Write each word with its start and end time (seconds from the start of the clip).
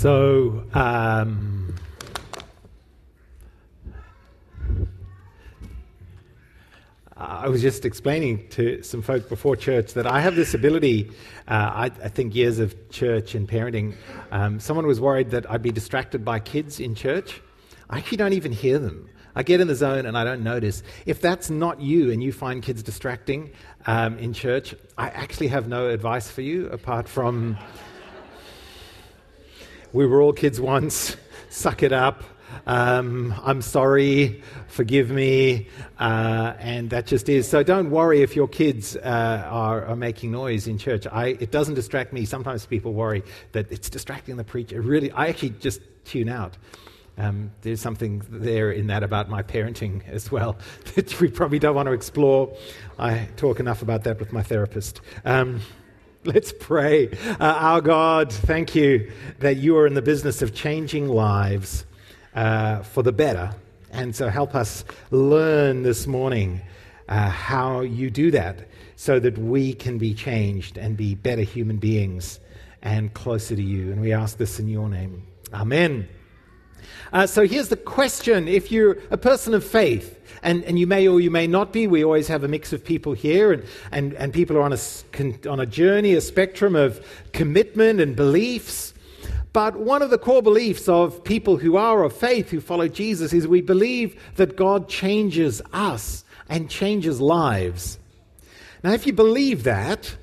So, 0.00 0.64
um, 0.72 1.74
I 7.14 7.48
was 7.48 7.60
just 7.60 7.84
explaining 7.84 8.48
to 8.52 8.82
some 8.82 9.02
folk 9.02 9.28
before 9.28 9.56
church 9.56 9.92
that 9.92 10.06
I 10.06 10.20
have 10.22 10.36
this 10.36 10.54
ability. 10.54 11.10
Uh, 11.46 11.52
I, 11.52 11.84
I, 11.84 12.08
think 12.08 12.34
years 12.34 12.60
of 12.60 12.88
church 12.88 13.34
and 13.34 13.46
parenting. 13.46 13.94
Um, 14.30 14.58
someone 14.58 14.86
was 14.86 15.02
worried 15.02 15.32
that 15.32 15.50
I'd 15.50 15.60
be 15.60 15.70
distracted 15.70 16.24
by 16.24 16.40
kids 16.40 16.80
in 16.80 16.94
church. 16.94 17.42
I 17.90 17.98
actually 17.98 18.16
don't 18.16 18.32
even 18.32 18.52
hear 18.52 18.78
them. 18.78 19.06
I 19.36 19.42
get 19.42 19.60
in 19.60 19.68
the 19.68 19.74
zone 19.74 20.06
and 20.06 20.16
I 20.16 20.24
don't 20.24 20.42
notice. 20.42 20.82
If 21.04 21.20
that's 21.20 21.50
not 21.50 21.82
you 21.82 22.10
and 22.10 22.22
you 22.22 22.32
find 22.32 22.62
kids 22.62 22.82
distracting 22.82 23.50
um, 23.84 24.16
in 24.16 24.32
church, 24.32 24.74
I 24.96 25.10
actually 25.10 25.48
have 25.48 25.68
no 25.68 25.90
advice 25.90 26.30
for 26.30 26.40
you 26.40 26.68
apart 26.68 27.06
from 27.06 27.58
we 29.92 30.06
were 30.06 30.20
all 30.20 30.32
kids 30.32 30.60
once, 30.60 31.16
suck 31.50 31.82
it 31.82 31.92
up. 31.92 32.22
Um, 32.66 33.34
I'm 33.42 33.62
sorry, 33.62 34.42
forgive 34.68 35.10
me, 35.10 35.68
uh, 35.98 36.54
and 36.58 36.90
that 36.90 37.06
just 37.06 37.28
is. 37.28 37.48
So 37.48 37.62
don't 37.62 37.90
worry 37.90 38.22
if 38.22 38.36
your 38.36 38.48
kids 38.48 38.96
uh, 38.96 39.46
are, 39.48 39.84
are, 39.84 39.96
making 39.96 40.32
noise 40.32 40.66
in 40.66 40.76
church. 40.78 41.06
I, 41.10 41.28
it 41.40 41.50
doesn't 41.50 41.74
distract 41.74 42.12
me. 42.12 42.24
Sometimes 42.24 42.66
people 42.66 42.92
worry 42.92 43.22
that 43.52 43.70
it's 43.72 43.88
distracting 43.88 44.36
the 44.36 44.44
preacher. 44.44 44.80
Really, 44.80 45.10
I 45.12 45.28
actually 45.28 45.54
just 45.60 45.80
tune 46.04 46.28
out. 46.28 46.56
Um, 47.18 47.50
there's 47.62 47.80
something 47.80 48.22
there 48.30 48.70
in 48.70 48.86
that 48.86 49.02
about 49.02 49.28
my 49.28 49.42
parenting 49.42 50.08
as 50.08 50.30
well 50.32 50.56
that 50.94 51.20
we 51.20 51.28
probably 51.28 51.58
don't 51.58 51.74
want 51.74 51.86
to 51.86 51.92
explore. 51.92 52.56
I 52.98 53.28
talk 53.36 53.60
enough 53.60 53.82
about 53.82 54.04
that 54.04 54.18
with 54.18 54.32
my 54.32 54.42
therapist. 54.42 55.00
Um, 55.24 55.60
let's 56.24 56.52
pray. 56.58 57.08
Uh, 57.08 57.36
our 57.40 57.80
God, 57.80 58.32
thank 58.32 58.74
you 58.74 59.10
that 59.38 59.56
you 59.56 59.76
are 59.76 59.86
in 59.86 59.94
the 59.94 60.02
business 60.02 60.42
of 60.42 60.54
changing 60.54 61.08
lives 61.08 61.84
uh, 62.34 62.82
for 62.82 63.02
the 63.02 63.12
better. 63.12 63.54
And 63.90 64.14
so 64.14 64.28
help 64.28 64.54
us 64.54 64.84
learn 65.10 65.82
this 65.82 66.06
morning 66.06 66.60
uh, 67.08 67.28
how 67.28 67.80
you 67.80 68.10
do 68.10 68.30
that 68.32 68.68
so 68.96 69.18
that 69.18 69.36
we 69.38 69.72
can 69.72 69.98
be 69.98 70.14
changed 70.14 70.76
and 70.76 70.96
be 70.96 71.14
better 71.14 71.42
human 71.42 71.78
beings 71.78 72.38
and 72.82 73.12
closer 73.14 73.56
to 73.56 73.62
you. 73.62 73.90
And 73.90 74.00
we 74.00 74.12
ask 74.12 74.36
this 74.36 74.60
in 74.60 74.68
your 74.68 74.88
name. 74.88 75.26
Amen. 75.52 76.08
Uh, 77.12 77.26
so 77.26 77.46
here's 77.46 77.68
the 77.68 77.76
question 77.76 78.48
if 78.48 78.70
you're 78.70 78.98
a 79.10 79.16
person 79.16 79.54
of 79.54 79.64
faith, 79.64 80.18
and, 80.42 80.64
and 80.64 80.78
you 80.78 80.86
may 80.86 81.06
or 81.06 81.20
you 81.20 81.30
may 81.30 81.46
not 81.46 81.72
be, 81.72 81.86
we 81.86 82.04
always 82.04 82.28
have 82.28 82.44
a 82.44 82.48
mix 82.48 82.72
of 82.72 82.84
people 82.84 83.12
here, 83.12 83.52
and, 83.52 83.64
and, 83.92 84.14
and 84.14 84.32
people 84.32 84.56
are 84.56 84.62
on 84.62 84.72
a, 84.72 85.48
on 85.48 85.60
a 85.60 85.66
journey, 85.66 86.14
a 86.14 86.20
spectrum 86.20 86.74
of 86.74 87.04
commitment 87.32 88.00
and 88.00 88.16
beliefs. 88.16 88.94
But 89.52 89.76
one 89.76 90.00
of 90.00 90.10
the 90.10 90.18
core 90.18 90.42
beliefs 90.42 90.88
of 90.88 91.24
people 91.24 91.56
who 91.56 91.76
are 91.76 92.04
of 92.04 92.16
faith, 92.16 92.50
who 92.50 92.60
follow 92.60 92.88
Jesus, 92.88 93.32
is 93.32 93.48
we 93.48 93.60
believe 93.60 94.20
that 94.36 94.56
God 94.56 94.88
changes 94.88 95.60
us 95.72 96.24
and 96.48 96.70
changes 96.70 97.20
lives. 97.20 97.98
Now, 98.82 98.92
if 98.92 99.06
you 99.06 99.12
believe 99.12 99.64
that, 99.64 100.16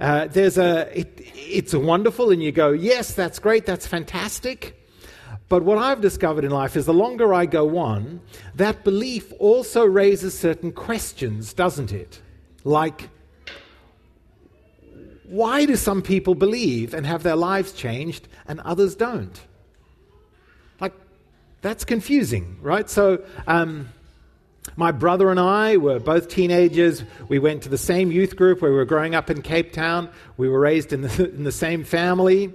uh, 0.00 0.26
there's 0.28 0.56
a, 0.56 0.98
it, 0.98 1.20
it's 1.34 1.74
wonderful, 1.74 2.30
and 2.30 2.42
you 2.42 2.52
go, 2.52 2.70
yes, 2.72 3.12
that's 3.12 3.38
great, 3.38 3.66
that's 3.66 3.86
fantastic. 3.86 4.79
But 5.50 5.64
what 5.64 5.78
I've 5.78 6.00
discovered 6.00 6.44
in 6.44 6.52
life 6.52 6.76
is 6.76 6.86
the 6.86 6.94
longer 6.94 7.34
I 7.34 7.44
go 7.44 7.76
on, 7.76 8.20
that 8.54 8.84
belief 8.84 9.32
also 9.40 9.84
raises 9.84 10.38
certain 10.38 10.70
questions, 10.70 11.52
doesn't 11.52 11.92
it? 11.92 12.22
Like, 12.62 13.08
why 15.24 15.64
do 15.64 15.74
some 15.74 16.02
people 16.02 16.36
believe 16.36 16.94
and 16.94 17.04
have 17.04 17.24
their 17.24 17.34
lives 17.34 17.72
changed 17.72 18.28
and 18.46 18.60
others 18.60 18.94
don't? 18.94 19.40
Like, 20.80 20.94
that's 21.62 21.84
confusing, 21.84 22.58
right? 22.62 22.88
So, 22.88 23.24
um, 23.48 23.88
my 24.76 24.92
brother 24.92 25.30
and 25.32 25.40
I 25.40 25.78
were 25.78 25.98
both 25.98 26.28
teenagers. 26.28 27.02
We 27.28 27.40
went 27.40 27.64
to 27.64 27.68
the 27.68 27.78
same 27.78 28.12
youth 28.12 28.36
group 28.36 28.62
where 28.62 28.70
we 28.70 28.76
were 28.76 28.84
growing 28.84 29.16
up 29.16 29.30
in 29.30 29.42
Cape 29.42 29.72
Town. 29.72 30.10
We 30.36 30.48
were 30.48 30.60
raised 30.60 30.92
in 30.92 31.00
the, 31.00 31.28
in 31.34 31.42
the 31.42 31.50
same 31.50 31.82
family. 31.82 32.52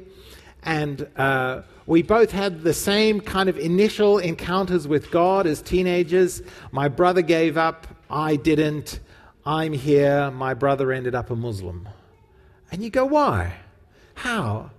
And 0.65 1.07
uh, 1.15 1.61
we 1.85 2.01
both 2.01 2.31
had 2.31 2.63
the 2.63 2.73
same 2.73 3.21
kind 3.21 3.47
of 3.47 3.57
initial 3.57 4.17
encounters 4.17 4.87
with 4.87 5.11
God 5.11 5.45
as 5.45 5.61
teenagers. 5.61 6.41
My 6.71 6.87
brother 6.87 7.21
gave 7.21 7.55
up, 7.55 7.87
I 8.09 8.35
didn't. 8.35 8.99
I'm 9.45 9.73
here, 9.73 10.31
my 10.31 10.55
brother 10.55 10.91
ended 10.91 11.13
up 11.13 11.29
a 11.29 11.35
Muslim. 11.35 11.87
And 12.71 12.81
you 12.83 12.89
go, 12.89 13.05
why? 13.05 13.53
How? 14.15 14.71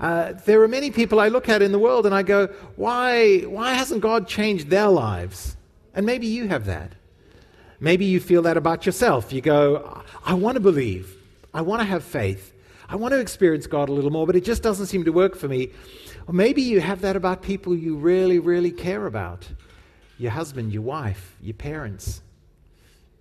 Uh, 0.00 0.32
there 0.46 0.62
are 0.62 0.68
many 0.68 0.90
people 0.90 1.20
I 1.20 1.28
look 1.28 1.48
at 1.50 1.60
in 1.60 1.72
the 1.72 1.78
world 1.78 2.06
and 2.06 2.14
I 2.14 2.22
go, 2.22 2.46
why, 2.76 3.40
why 3.40 3.74
hasn't 3.74 4.00
God 4.00 4.26
changed 4.26 4.68
their 4.68 4.88
lives? 4.88 5.56
And 5.94 6.06
maybe 6.06 6.26
you 6.26 6.48
have 6.48 6.64
that. 6.64 6.92
Maybe 7.78 8.06
you 8.06 8.18
feel 8.18 8.42
that 8.42 8.56
about 8.56 8.86
yourself. 8.86 9.32
You 9.32 9.42
go, 9.42 10.02
I 10.24 10.34
want 10.34 10.54
to 10.54 10.60
believe, 10.60 11.14
I 11.52 11.60
want 11.60 11.80
to 11.80 11.84
have 11.84 12.02
faith, 12.02 12.51
I 12.88 12.96
want 12.96 13.12
to 13.12 13.20
experience 13.20 13.66
God 13.66 13.88
a 13.88 13.92
little 13.92 14.10
more, 14.10 14.26
but 14.26 14.36
it 14.36 14.44
just 14.44 14.62
doesn't 14.62 14.86
seem 14.86 15.04
to 15.04 15.12
work 15.12 15.36
for 15.36 15.48
me. 15.48 15.70
Or 16.26 16.34
maybe 16.34 16.62
you 16.62 16.80
have 16.80 17.00
that 17.02 17.16
about 17.16 17.42
people 17.42 17.74
you 17.74 17.96
really, 17.96 18.38
really 18.38 18.70
care 18.70 19.06
about 19.06 19.48
your 20.18 20.30
husband, 20.30 20.72
your 20.72 20.82
wife, 20.82 21.36
your 21.40 21.54
parents, 21.54 22.22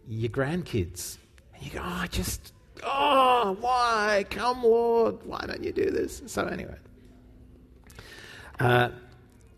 your 0.08 0.30
grandkids. 0.30 1.18
And 1.54 1.64
you 1.64 1.72
go, 1.72 1.82
oh, 1.84 2.06
just, 2.10 2.54
oh, 2.84 3.58
why? 3.60 4.26
Come, 4.30 4.64
Lord. 4.64 5.26
Why 5.26 5.46
don't 5.48 5.64
you 5.64 5.72
do 5.72 5.90
this? 5.90 6.22
So, 6.28 6.46
anyway. 6.46 6.78
Uh, 8.60 8.90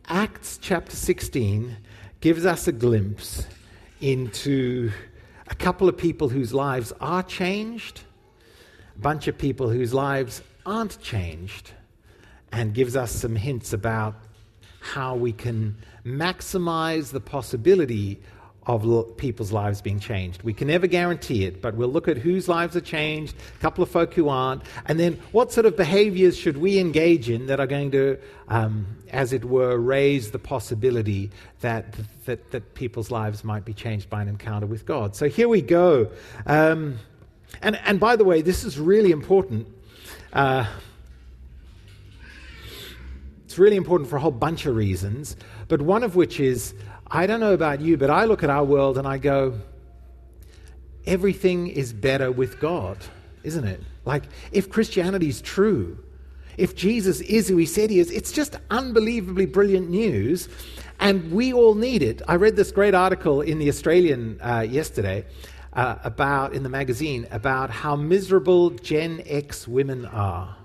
Acts 0.07 0.59
chapter 0.61 0.95
16 0.95 1.77
gives 2.19 2.45
us 2.45 2.67
a 2.67 2.71
glimpse 2.71 3.45
into 4.01 4.91
a 5.47 5.55
couple 5.55 5.87
of 5.87 5.97
people 5.97 6.29
whose 6.29 6.53
lives 6.53 6.91
are 6.99 7.23
changed, 7.23 8.01
bunch 8.97 9.27
of 9.27 9.37
people 9.37 9.69
whose 9.69 9.93
lives 9.93 10.41
aren't 10.65 11.01
changed 11.01 11.71
and 12.51 12.73
gives 12.73 12.95
us 12.95 13.11
some 13.11 13.35
hints 13.35 13.73
about 13.73 14.15
how 14.79 15.15
we 15.15 15.31
can 15.31 15.77
maximize 16.05 17.11
the 17.11 17.19
possibility 17.19 18.19
of 18.65 19.17
people's 19.17 19.51
lives 19.51 19.81
being 19.81 19.99
changed. 19.99 20.41
We 20.43 20.53
can 20.53 20.67
never 20.67 20.87
guarantee 20.87 21.45
it, 21.45 21.61
but 21.61 21.75
we'll 21.75 21.89
look 21.89 22.07
at 22.07 22.17
whose 22.17 22.47
lives 22.47 22.75
are 22.75 22.81
changed, 22.81 23.35
a 23.57 23.59
couple 23.59 23.83
of 23.83 23.89
folk 23.89 24.13
who 24.13 24.29
aren't, 24.29 24.61
and 24.85 24.99
then 24.99 25.19
what 25.31 25.51
sort 25.51 25.65
of 25.65 25.75
behaviors 25.75 26.37
should 26.37 26.57
we 26.57 26.79
engage 26.79 27.29
in 27.29 27.47
that 27.47 27.59
are 27.59 27.67
going 27.67 27.91
to, 27.91 28.17
um, 28.47 28.87
as 29.09 29.33
it 29.33 29.43
were, 29.43 29.77
raise 29.77 30.31
the 30.31 30.39
possibility 30.39 31.29
that, 31.59 31.93
that, 32.25 32.51
that 32.51 32.73
people's 32.73 33.11
lives 33.11 33.43
might 33.43 33.65
be 33.65 33.73
changed 33.73 34.09
by 34.09 34.21
an 34.21 34.29
encounter 34.29 34.67
with 34.67 34.85
God. 34.85 35.15
So 35.15 35.27
here 35.27 35.49
we 35.49 35.61
go. 35.61 36.09
Um, 36.45 36.99
and, 37.61 37.77
and 37.85 37.99
by 37.99 38.15
the 38.15 38.23
way, 38.23 38.41
this 38.41 38.63
is 38.63 38.79
really 38.79 39.11
important. 39.11 39.67
Uh, 40.31 40.65
it's 43.45 43.59
really 43.59 43.77
important 43.77 44.09
for 44.09 44.15
a 44.15 44.19
whole 44.19 44.31
bunch 44.31 44.65
of 44.65 44.75
reasons, 44.75 45.35
but 45.67 45.81
one 45.81 46.03
of 46.03 46.15
which 46.15 46.39
is 46.39 46.73
I 47.07 47.27
don't 47.27 47.39
know 47.39 47.53
about 47.53 47.79
you, 47.81 47.95
but 47.97 48.09
I 48.09 48.25
look 48.25 48.43
at 48.43 48.49
our 48.49 48.63
world 48.63 48.97
and 48.97 49.07
I 49.07 49.19
go, 49.19 49.59
everything 51.05 51.67
is 51.67 51.93
better 51.93 52.31
with 52.31 52.59
God, 52.59 52.97
isn't 53.43 53.65
it? 53.65 53.81
Like, 54.05 54.23
if 54.51 54.69
Christianity 54.69 55.29
is 55.29 55.39
true, 55.39 55.97
if 56.57 56.75
Jesus 56.75 57.21
is 57.21 57.47
who 57.47 57.57
he 57.57 57.67
said 57.67 57.91
he 57.91 57.99
is, 57.99 58.09
it's 58.09 58.31
just 58.31 58.57
unbelievably 58.71 59.47
brilliant 59.47 59.89
news, 59.89 60.49
and 60.99 61.31
we 61.31 61.53
all 61.53 61.75
need 61.75 62.01
it. 62.01 62.23
I 62.27 62.35
read 62.35 62.55
this 62.55 62.71
great 62.71 62.95
article 62.95 63.41
in 63.41 63.59
the 63.59 63.69
Australian 63.69 64.39
uh, 64.41 64.61
yesterday 64.61 65.25
uh, 65.75 65.95
about, 66.03 66.53
in 66.53 66.63
the 66.63 66.69
magazine, 66.69 67.28
about 67.31 67.69
how 67.69 67.95
miserable 67.95 68.69
Gen 68.69 69.22
X 69.25 69.67
women 69.67 70.06
are. 70.06 70.56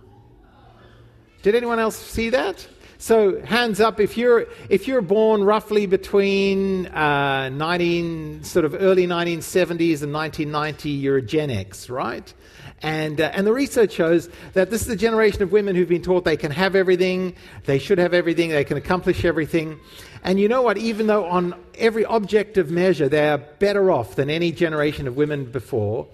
Did 1.42 1.54
anyone 1.54 1.78
else 1.78 1.96
see 1.96 2.30
that? 2.30 2.66
So, 3.00 3.40
hands 3.42 3.78
up 3.78 4.00
if 4.00 4.16
you're 4.16 4.46
if 4.68 4.88
you're 4.88 5.02
born 5.02 5.44
roughly 5.44 5.86
between 5.86 6.86
uh, 6.86 7.48
19 7.48 8.42
sort 8.42 8.64
of 8.64 8.74
early 8.74 9.06
1970s 9.06 10.02
and 10.02 10.12
1990, 10.12 10.90
you're 10.90 11.18
a 11.18 11.22
Gen 11.22 11.48
X, 11.48 11.88
right? 11.88 12.34
And, 12.82 13.20
uh, 13.20 13.30
and 13.32 13.46
the 13.46 13.52
research 13.52 13.92
shows 13.92 14.28
that 14.54 14.70
this 14.70 14.82
is 14.82 14.88
a 14.88 14.96
generation 14.96 15.42
of 15.44 15.52
women 15.52 15.76
who've 15.76 15.88
been 15.88 16.02
taught 16.02 16.24
they 16.24 16.36
can 16.36 16.50
have 16.50 16.74
everything, 16.74 17.34
they 17.66 17.78
should 17.78 17.98
have 17.98 18.14
everything, 18.14 18.50
they 18.50 18.64
can 18.64 18.76
accomplish 18.76 19.24
everything. 19.24 19.78
And 20.24 20.40
you 20.40 20.48
know 20.48 20.62
what? 20.62 20.76
Even 20.76 21.06
though 21.06 21.24
on 21.24 21.54
every 21.76 22.02
objective 22.02 22.68
measure 22.68 23.08
they 23.08 23.28
are 23.28 23.38
better 23.38 23.92
off 23.92 24.16
than 24.16 24.28
any 24.28 24.50
generation 24.50 25.06
of 25.06 25.16
women 25.16 25.44
before, 25.44 26.08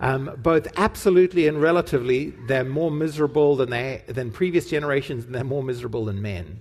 um, 0.00 0.38
both 0.42 0.66
absolutely 0.76 1.48
and 1.48 1.60
relatively, 1.60 2.34
they're 2.48 2.64
more 2.64 2.90
miserable 2.90 3.56
than, 3.56 3.70
they, 3.70 4.02
than 4.06 4.30
previous 4.30 4.68
generations, 4.68 5.24
and 5.24 5.34
they're 5.34 5.44
more 5.44 5.62
miserable 5.62 6.04
than 6.04 6.20
men. 6.20 6.60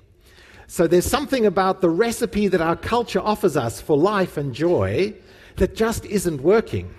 So 0.68 0.88
there's 0.88 1.06
something 1.06 1.46
about 1.46 1.82
the 1.82 1.90
recipe 1.90 2.48
that 2.48 2.62
our 2.62 2.76
culture 2.76 3.20
offers 3.20 3.58
us 3.58 3.82
for 3.82 3.98
life 3.98 4.38
and 4.38 4.54
joy 4.54 5.14
that 5.58 5.76
just 5.76 6.06
isn't 6.06 6.42
working. 6.42 6.94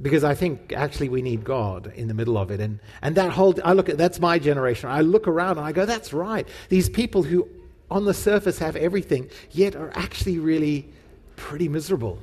because 0.00 0.24
I 0.24 0.34
think 0.34 0.72
actually 0.74 1.08
we 1.08 1.22
need 1.22 1.44
God 1.44 1.92
in 1.94 2.08
the 2.08 2.14
middle 2.14 2.36
of 2.36 2.50
it. 2.50 2.60
And, 2.60 2.80
and 3.02 3.14
that 3.16 3.30
whole, 3.30 3.54
I 3.64 3.72
look 3.72 3.88
at, 3.88 3.96
that's 3.96 4.20
my 4.20 4.38
generation. 4.38 4.90
I 4.90 5.00
look 5.00 5.26
around 5.26 5.58
and 5.58 5.66
I 5.66 5.72
go, 5.72 5.86
that's 5.86 6.12
right. 6.12 6.46
These 6.68 6.88
people 6.90 7.22
who 7.22 7.48
on 7.90 8.04
the 8.04 8.14
surface 8.14 8.58
have 8.58 8.76
everything, 8.76 9.30
yet 9.52 9.76
are 9.76 9.92
actually 9.94 10.38
really 10.38 10.88
pretty 11.36 11.68
miserable. 11.68 12.18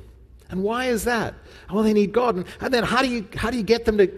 And 0.54 0.62
why 0.62 0.84
is 0.84 1.02
that? 1.02 1.34
Well, 1.68 1.82
they 1.82 1.92
need 1.92 2.12
God. 2.12 2.46
And, 2.60 2.72
then 2.72 2.84
how 2.84 3.02
do, 3.02 3.08
you, 3.08 3.26
how 3.34 3.50
do 3.50 3.56
you 3.56 3.64
get 3.64 3.86
them 3.86 3.98
to 3.98 4.08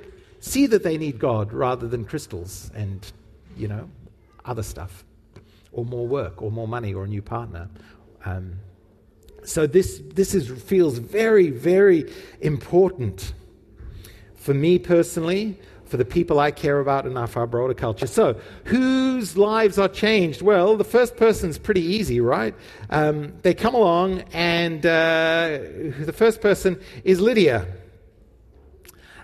see 0.40 0.66
that 0.66 0.82
they 0.82 0.98
need 0.98 1.18
God 1.18 1.50
rather 1.50 1.88
than 1.88 2.04
crystals 2.04 2.70
and, 2.74 3.10
you 3.56 3.68
know, 3.68 3.88
other 4.44 4.62
stuff? 4.62 5.02
Or 5.72 5.86
more 5.86 6.06
work, 6.06 6.42
or 6.42 6.50
more 6.50 6.68
money, 6.68 6.92
or 6.92 7.04
a 7.04 7.08
new 7.08 7.22
partner. 7.22 7.70
Um, 8.26 8.56
so 9.44 9.66
this, 9.66 10.02
this 10.12 10.34
is, 10.34 10.50
feels 10.62 10.98
very, 10.98 11.48
very 11.48 12.12
important 12.42 13.32
for 14.34 14.52
me 14.52 14.78
personally, 14.78 15.58
for 15.86 15.96
the 15.96 16.04
people 16.04 16.38
I 16.40 16.50
care 16.50 16.80
about, 16.80 17.06
and 17.06 17.16
our 17.16 17.46
broader 17.46 17.74
culture. 17.74 18.06
So, 18.06 18.40
whose 18.64 19.36
lives 19.36 19.78
are 19.78 19.88
changed? 19.88 20.42
Well, 20.42 20.76
the 20.76 20.84
first 20.84 21.16
person's 21.16 21.58
pretty 21.58 21.82
easy, 21.82 22.20
right? 22.20 22.54
Um, 22.90 23.34
they 23.42 23.54
come 23.54 23.74
along, 23.74 24.22
and 24.32 24.84
uh, 24.84 25.58
the 26.00 26.14
first 26.14 26.40
person 26.40 26.80
is 27.04 27.20
Lydia. 27.20 27.66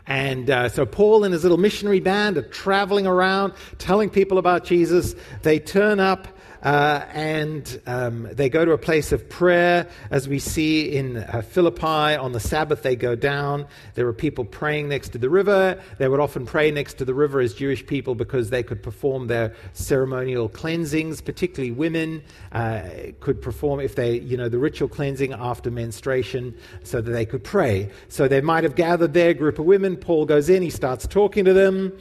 And 0.06 0.50
uh, 0.50 0.68
so 0.68 0.84
Paul 0.84 1.24
and 1.24 1.32
his 1.32 1.44
little 1.44 1.58
missionary 1.58 2.00
band 2.00 2.36
are 2.36 2.42
traveling 2.42 3.06
around 3.06 3.52
telling 3.78 4.10
people 4.10 4.38
about 4.38 4.64
Jesus. 4.64 5.14
They 5.42 5.58
turn 5.60 6.00
up 6.00 6.26
uh, 6.62 7.04
and 7.12 7.80
um, 7.86 8.28
they 8.32 8.48
go 8.48 8.64
to 8.64 8.72
a 8.72 8.78
place 8.78 9.12
of 9.12 9.28
prayer, 9.28 9.88
as 10.10 10.28
we 10.28 10.38
see 10.38 10.94
in 10.94 11.16
uh, 11.16 11.42
Philippi. 11.42 11.86
On 11.86 12.32
the 12.32 12.40
Sabbath, 12.40 12.82
they 12.82 12.96
go 12.96 13.14
down. 13.14 13.66
There 13.94 14.06
were 14.06 14.12
people 14.12 14.44
praying 14.44 14.88
next 14.88 15.10
to 15.10 15.18
the 15.18 15.28
river. 15.28 15.80
They 15.98 16.08
would 16.08 16.20
often 16.20 16.46
pray 16.46 16.70
next 16.70 16.94
to 16.98 17.04
the 17.04 17.14
river 17.14 17.40
as 17.40 17.54
Jewish 17.54 17.84
people 17.84 18.14
because 18.14 18.50
they 18.50 18.62
could 18.62 18.82
perform 18.82 19.26
their 19.26 19.54
ceremonial 19.72 20.48
cleansings, 20.48 21.20
particularly 21.20 21.72
women 21.72 22.22
uh, 22.52 22.82
could 23.20 23.42
perform 23.42 23.80
if 23.80 23.96
they, 23.96 24.20
you 24.20 24.36
know, 24.36 24.48
the 24.48 24.58
ritual 24.58 24.88
cleansing 24.88 25.32
after 25.32 25.70
menstruation 25.70 26.54
so 26.84 27.00
that 27.00 27.10
they 27.10 27.26
could 27.26 27.42
pray. 27.42 27.90
So 28.08 28.28
they 28.28 28.40
might 28.40 28.64
have 28.64 28.76
gathered 28.76 29.14
there, 29.14 29.34
group 29.34 29.58
of 29.58 29.64
women. 29.64 29.96
Paul 29.96 30.26
goes 30.26 30.48
in, 30.48 30.62
he 30.62 30.70
starts 30.70 31.06
talking 31.06 31.44
to 31.44 31.52
them, 31.52 31.92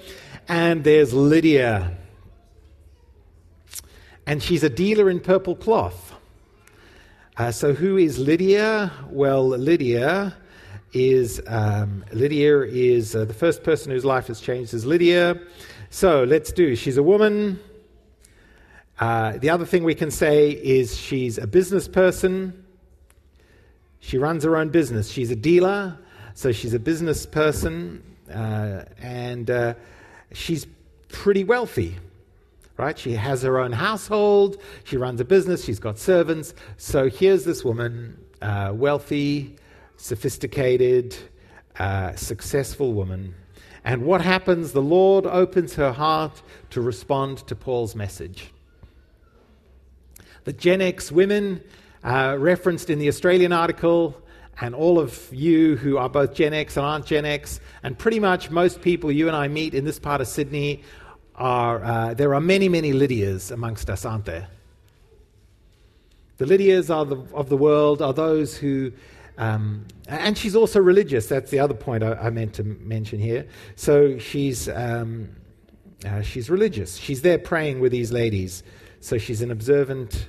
and 0.47 0.83
there's 0.83 1.13
Lydia 1.13 1.97
and 4.25 4.41
she's 4.41 4.63
a 4.63 4.69
dealer 4.69 5.09
in 5.09 5.19
purple 5.19 5.55
cloth. 5.55 6.13
Uh, 7.37 7.51
so, 7.51 7.73
who 7.73 7.97
is 7.97 8.19
Lydia? 8.19 8.91
Well, 9.09 9.47
Lydia 9.47 10.35
is 10.93 11.41
um, 11.47 12.03
Lydia 12.11 12.61
is 12.61 13.15
uh, 13.15 13.25
the 13.25 13.33
first 13.33 13.63
person 13.63 13.91
whose 13.91 14.05
life 14.05 14.27
has 14.27 14.41
changed 14.41 14.73
is 14.73 14.85
Lydia. 14.85 15.39
So 15.89 16.23
let's 16.23 16.51
do. 16.51 16.75
She's 16.75 16.97
a 16.97 17.03
woman. 17.03 17.59
Uh, 18.99 19.37
the 19.37 19.49
other 19.49 19.65
thing 19.65 19.83
we 19.83 19.95
can 19.95 20.11
say 20.11 20.51
is 20.51 20.97
she's 20.97 21.37
a 21.37 21.47
business 21.47 21.87
person. 21.87 22.65
She 23.99 24.17
runs 24.17 24.43
her 24.43 24.55
own 24.57 24.69
business. 24.69 25.09
She's 25.09 25.31
a 25.31 25.35
dealer, 25.35 25.97
so 26.33 26.51
she's 26.51 26.73
a 26.73 26.79
business 26.79 27.25
person, 27.25 28.03
uh, 28.33 28.83
and 28.99 29.49
uh, 29.49 29.73
she's 30.33 30.65
pretty 31.07 31.43
wealthy 31.43 31.97
right? 32.77 32.97
She 32.97 33.13
has 33.13 33.43
her 33.43 33.59
own 33.59 33.71
household, 33.71 34.61
she 34.83 34.97
runs 34.97 35.19
a 35.19 35.25
business, 35.25 35.63
she's 35.63 35.79
got 35.79 35.99
servants. 35.99 36.53
So 36.77 37.09
here's 37.09 37.43
this 37.43 37.63
woman, 37.63 38.17
uh, 38.41 38.71
wealthy, 38.73 39.55
sophisticated, 39.97 41.15
uh, 41.77 42.15
successful 42.15 42.93
woman. 42.93 43.35
And 43.83 44.03
what 44.03 44.21
happens? 44.21 44.73
The 44.73 44.81
Lord 44.81 45.25
opens 45.25 45.75
her 45.75 45.91
heart 45.91 46.41
to 46.71 46.81
respond 46.81 47.39
to 47.47 47.55
Paul's 47.55 47.95
message. 47.95 48.51
The 50.43 50.53
Gen 50.53 50.81
X 50.81 51.11
women 51.11 51.63
uh, 52.03 52.35
referenced 52.39 52.89
in 52.89 52.99
the 52.99 53.07
Australian 53.07 53.53
article, 53.53 54.19
and 54.59 54.75
all 54.75 54.99
of 54.99 55.31
you 55.31 55.77
who 55.77 55.97
are 55.97 56.09
both 56.09 56.33
Gen 56.33 56.53
X 56.53 56.77
and 56.77 56.85
aren't 56.85 57.05
Gen 57.05 57.25
X, 57.25 57.59
and 57.83 57.97
pretty 57.97 58.19
much 58.19 58.49
most 58.49 58.81
people 58.81 59.11
you 59.11 59.27
and 59.27 59.35
I 59.35 59.47
meet 59.47 59.73
in 59.73 59.85
this 59.85 59.99
part 59.99 60.21
of 60.21 60.27
Sydney 60.27 60.83
are, 61.41 61.83
uh, 61.83 62.13
there 62.13 62.35
are 62.35 62.39
many, 62.39 62.69
many 62.69 62.93
Lydias 62.93 63.51
amongst 63.51 63.89
us, 63.89 64.05
aren't 64.05 64.25
there? 64.25 64.47
The 66.37 66.45
Lydias 66.45 66.87
the, 66.87 67.35
of 67.35 67.49
the 67.49 67.57
world 67.57 68.01
are 68.01 68.13
those 68.13 68.55
who, 68.55 68.91
um, 69.37 69.87
and 70.07 70.37
she's 70.37 70.55
also 70.55 70.79
religious. 70.79 71.27
That's 71.27 71.49
the 71.49 71.59
other 71.59 71.73
point 71.73 72.03
I, 72.03 72.13
I 72.13 72.29
meant 72.29 72.53
to 72.55 72.63
mention 72.63 73.19
here. 73.19 73.47
So 73.75 74.19
she's, 74.19 74.69
um, 74.69 75.29
uh, 76.05 76.21
she's 76.21 76.49
religious. 76.49 76.97
She's 76.97 77.23
there 77.23 77.39
praying 77.39 77.79
with 77.79 77.91
these 77.91 78.11
ladies. 78.11 78.63
So 78.99 79.17
she's 79.17 79.41
an 79.41 79.49
observant, 79.49 80.27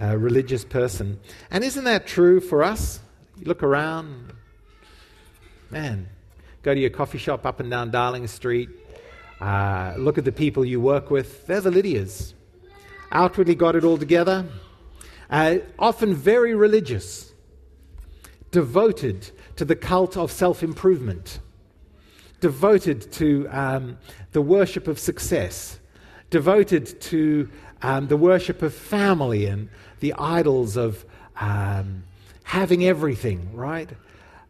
uh, 0.00 0.16
religious 0.16 0.64
person. 0.64 1.20
And 1.50 1.64
isn't 1.64 1.84
that 1.84 2.06
true 2.06 2.40
for 2.40 2.62
us? 2.62 3.00
You 3.38 3.46
look 3.46 3.62
around, 3.62 4.32
man, 5.70 6.08
go 6.62 6.74
to 6.74 6.80
your 6.80 6.90
coffee 6.90 7.18
shop 7.18 7.46
up 7.46 7.60
and 7.60 7.70
down 7.70 7.90
Darling 7.90 8.26
Street, 8.26 8.68
uh, 9.40 9.94
look 9.96 10.18
at 10.18 10.24
the 10.24 10.32
people 10.32 10.64
you 10.64 10.80
work 10.80 11.10
with. 11.10 11.46
They're 11.46 11.60
the 11.60 11.70
Lydias. 11.70 12.34
Outwardly 13.12 13.54
got 13.54 13.74
it 13.74 13.84
all 13.84 13.98
together. 13.98 14.46
Uh, 15.30 15.58
often 15.78 16.14
very 16.14 16.54
religious, 16.54 17.32
devoted 18.50 19.30
to 19.56 19.64
the 19.64 19.76
cult 19.76 20.16
of 20.16 20.30
self 20.30 20.62
improvement, 20.62 21.38
devoted 22.40 23.12
to 23.12 23.46
um, 23.50 23.98
the 24.32 24.42
worship 24.42 24.88
of 24.88 24.98
success, 24.98 25.78
devoted 26.30 27.00
to 27.00 27.48
um, 27.82 28.08
the 28.08 28.16
worship 28.16 28.62
of 28.62 28.74
family 28.74 29.46
and 29.46 29.68
the 30.00 30.12
idols 30.14 30.76
of 30.76 31.04
um, 31.40 32.02
having 32.42 32.84
everything, 32.84 33.54
right? 33.54 33.90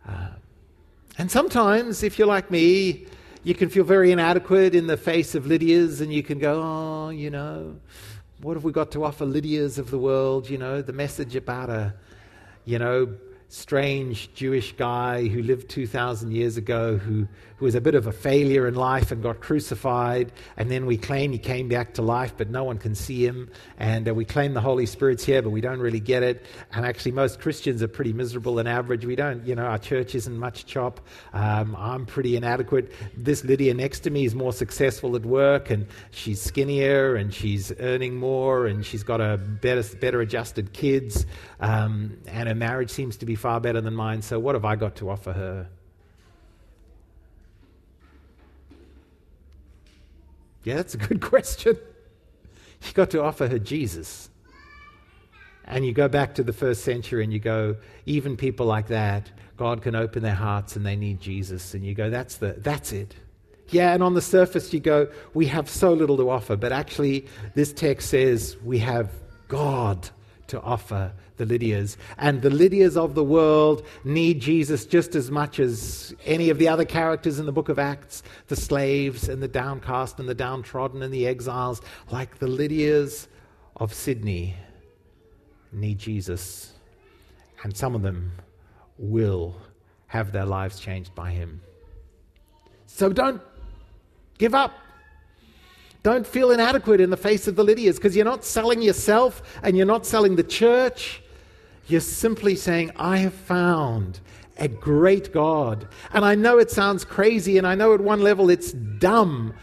Uh, 0.08 0.28
and 1.18 1.30
sometimes, 1.30 2.02
if 2.02 2.18
you're 2.18 2.26
like 2.26 2.50
me, 2.50 3.06
you 3.42 3.54
can 3.54 3.68
feel 3.68 3.84
very 3.84 4.12
inadequate 4.12 4.74
in 4.74 4.86
the 4.86 4.96
face 4.96 5.34
of 5.34 5.44
Lydias, 5.44 6.00
and 6.00 6.12
you 6.12 6.22
can 6.22 6.38
go, 6.38 6.60
oh, 6.62 7.08
you 7.10 7.30
know, 7.30 7.76
what 8.42 8.54
have 8.54 8.64
we 8.64 8.72
got 8.72 8.90
to 8.92 9.04
offer 9.04 9.24
Lydias 9.24 9.78
of 9.78 9.90
the 9.90 9.98
world? 9.98 10.48
You 10.48 10.58
know, 10.58 10.82
the 10.82 10.92
message 10.92 11.36
about 11.36 11.70
a, 11.70 11.94
you 12.64 12.78
know, 12.78 13.14
strange 13.50 14.32
Jewish 14.32 14.72
guy 14.76 15.26
who 15.26 15.42
lived 15.42 15.68
2,000 15.68 16.30
years 16.30 16.56
ago 16.56 16.96
who, 16.96 17.26
who 17.56 17.64
was 17.64 17.74
a 17.74 17.80
bit 17.80 17.96
of 17.96 18.06
a 18.06 18.12
failure 18.12 18.68
in 18.68 18.76
life 18.76 19.10
and 19.10 19.24
got 19.24 19.40
crucified. 19.40 20.30
And 20.56 20.70
then 20.70 20.86
we 20.86 20.96
claim 20.96 21.32
he 21.32 21.38
came 21.38 21.68
back 21.68 21.94
to 21.94 22.02
life, 22.02 22.34
but 22.36 22.48
no 22.48 22.62
one 22.62 22.78
can 22.78 22.94
see 22.94 23.26
him. 23.26 23.50
And 23.76 24.08
uh, 24.08 24.14
we 24.14 24.24
claim 24.24 24.54
the 24.54 24.60
Holy 24.60 24.86
Spirit's 24.86 25.24
here, 25.24 25.42
but 25.42 25.50
we 25.50 25.60
don't 25.60 25.80
really 25.80 25.98
get 25.98 26.22
it. 26.22 26.46
And 26.72 26.86
actually, 26.86 27.10
most 27.10 27.40
Christians 27.40 27.82
are 27.82 27.88
pretty 27.88 28.12
miserable 28.12 28.60
and 28.60 28.68
average. 28.68 29.04
We 29.04 29.16
don't, 29.16 29.44
you 29.44 29.56
know, 29.56 29.64
our 29.64 29.78
church 29.78 30.14
isn't 30.14 30.38
much 30.38 30.64
chop. 30.66 31.00
Um, 31.32 31.74
I'm 31.76 32.06
pretty 32.06 32.36
inadequate. 32.36 32.92
This 33.16 33.42
Lydia 33.42 33.74
next 33.74 34.00
to 34.00 34.10
me 34.10 34.24
is 34.24 34.34
more 34.34 34.52
successful 34.52 35.16
at 35.16 35.26
work, 35.26 35.70
and 35.70 35.88
she's 36.12 36.40
skinnier, 36.40 37.16
and 37.16 37.34
she's 37.34 37.72
earning 37.80 38.14
more, 38.14 38.68
and 38.68 38.86
she's 38.86 39.02
got 39.02 39.20
a 39.20 39.36
better, 39.38 39.82
better 39.96 40.20
adjusted 40.20 40.72
kids. 40.72 41.26
Um, 41.58 42.16
and 42.28 42.48
her 42.48 42.54
marriage 42.54 42.90
seems 42.90 43.16
to 43.16 43.26
be 43.26 43.34
far 43.40 43.60
better 43.60 43.80
than 43.80 43.94
mine, 43.94 44.22
so 44.22 44.38
what 44.38 44.54
have 44.54 44.64
I 44.64 44.76
got 44.76 44.96
to 44.96 45.10
offer 45.10 45.32
her? 45.32 45.68
Yeah, 50.62 50.76
that's 50.76 50.94
a 50.94 50.98
good 50.98 51.20
question. 51.32 51.76
You 52.82 52.92
got 52.92 53.10
to 53.10 53.22
offer 53.22 53.48
her 53.48 53.58
Jesus. 53.58 54.28
And 55.64 55.86
you 55.86 55.92
go 55.92 56.08
back 56.08 56.34
to 56.34 56.42
the 56.42 56.52
first 56.52 56.84
century 56.84 57.24
and 57.24 57.32
you 57.32 57.38
go, 57.38 57.76
even 58.04 58.36
people 58.36 58.66
like 58.66 58.88
that, 58.88 59.30
God 59.56 59.82
can 59.82 59.94
open 59.94 60.22
their 60.22 60.34
hearts 60.34 60.76
and 60.76 60.84
they 60.84 60.96
need 60.96 61.20
Jesus. 61.20 61.74
And 61.74 61.84
you 61.84 61.94
go, 61.94 62.10
that's, 62.10 62.36
the, 62.36 62.54
that's 62.58 62.92
it. 62.92 63.14
Yeah, 63.68 63.94
and 63.94 64.02
on 64.02 64.14
the 64.14 64.22
surface 64.22 64.72
you 64.72 64.80
go, 64.80 65.08
we 65.32 65.46
have 65.46 65.68
so 65.68 65.92
little 65.92 66.16
to 66.16 66.28
offer. 66.28 66.56
But 66.56 66.72
actually, 66.72 67.26
this 67.54 67.72
text 67.72 68.10
says 68.10 68.56
we 68.64 68.78
have 68.80 69.10
God 69.48 70.08
to 70.48 70.60
offer 70.60 71.12
the 71.40 71.58
Lydias. 71.58 71.96
And 72.18 72.42
the 72.42 72.50
Lydias 72.50 72.96
of 72.96 73.14
the 73.14 73.24
world 73.24 73.84
need 74.04 74.40
Jesus 74.40 74.84
just 74.84 75.14
as 75.14 75.30
much 75.30 75.58
as 75.58 76.14
any 76.24 76.50
of 76.50 76.58
the 76.58 76.68
other 76.68 76.84
characters 76.84 77.38
in 77.38 77.46
the 77.46 77.52
book 77.52 77.68
of 77.68 77.78
Acts 77.78 78.22
the 78.48 78.56
slaves 78.56 79.28
and 79.28 79.42
the 79.42 79.48
downcast 79.48 80.20
and 80.20 80.28
the 80.28 80.34
downtrodden 80.34 81.02
and 81.02 81.12
the 81.12 81.26
exiles. 81.26 81.80
Like 82.10 82.38
the 82.38 82.46
Lydias 82.46 83.26
of 83.76 83.94
Sydney 83.94 84.54
need 85.72 85.98
Jesus. 85.98 86.74
And 87.62 87.76
some 87.76 87.94
of 87.94 88.02
them 88.02 88.32
will 88.98 89.56
have 90.06 90.32
their 90.32 90.44
lives 90.46 90.78
changed 90.78 91.14
by 91.14 91.30
him. 91.30 91.60
So 92.86 93.10
don't 93.10 93.40
give 94.38 94.54
up. 94.54 94.72
Don't 96.02 96.26
feel 96.26 96.50
inadequate 96.50 97.00
in 97.00 97.10
the 97.10 97.16
face 97.16 97.46
of 97.46 97.56
the 97.56 97.64
Lydias 97.64 97.96
because 97.96 98.16
you're 98.16 98.24
not 98.24 98.44
selling 98.44 98.80
yourself 98.80 99.42
and 99.62 99.76
you're 99.76 99.86
not 99.86 100.06
selling 100.06 100.36
the 100.36 100.42
church. 100.42 101.22
You're 101.90 102.00
simply 102.00 102.56
saying, 102.56 102.92
I 102.96 103.18
have 103.18 103.34
found 103.34 104.20
a 104.58 104.68
great 104.68 105.32
God. 105.32 105.88
And 106.12 106.24
I 106.24 106.34
know 106.34 106.58
it 106.58 106.70
sounds 106.70 107.04
crazy, 107.04 107.58
and 107.58 107.66
I 107.66 107.74
know 107.74 107.94
at 107.94 108.00
one 108.00 108.20
level 108.20 108.50
it's 108.50 108.72
dumb, 108.72 109.54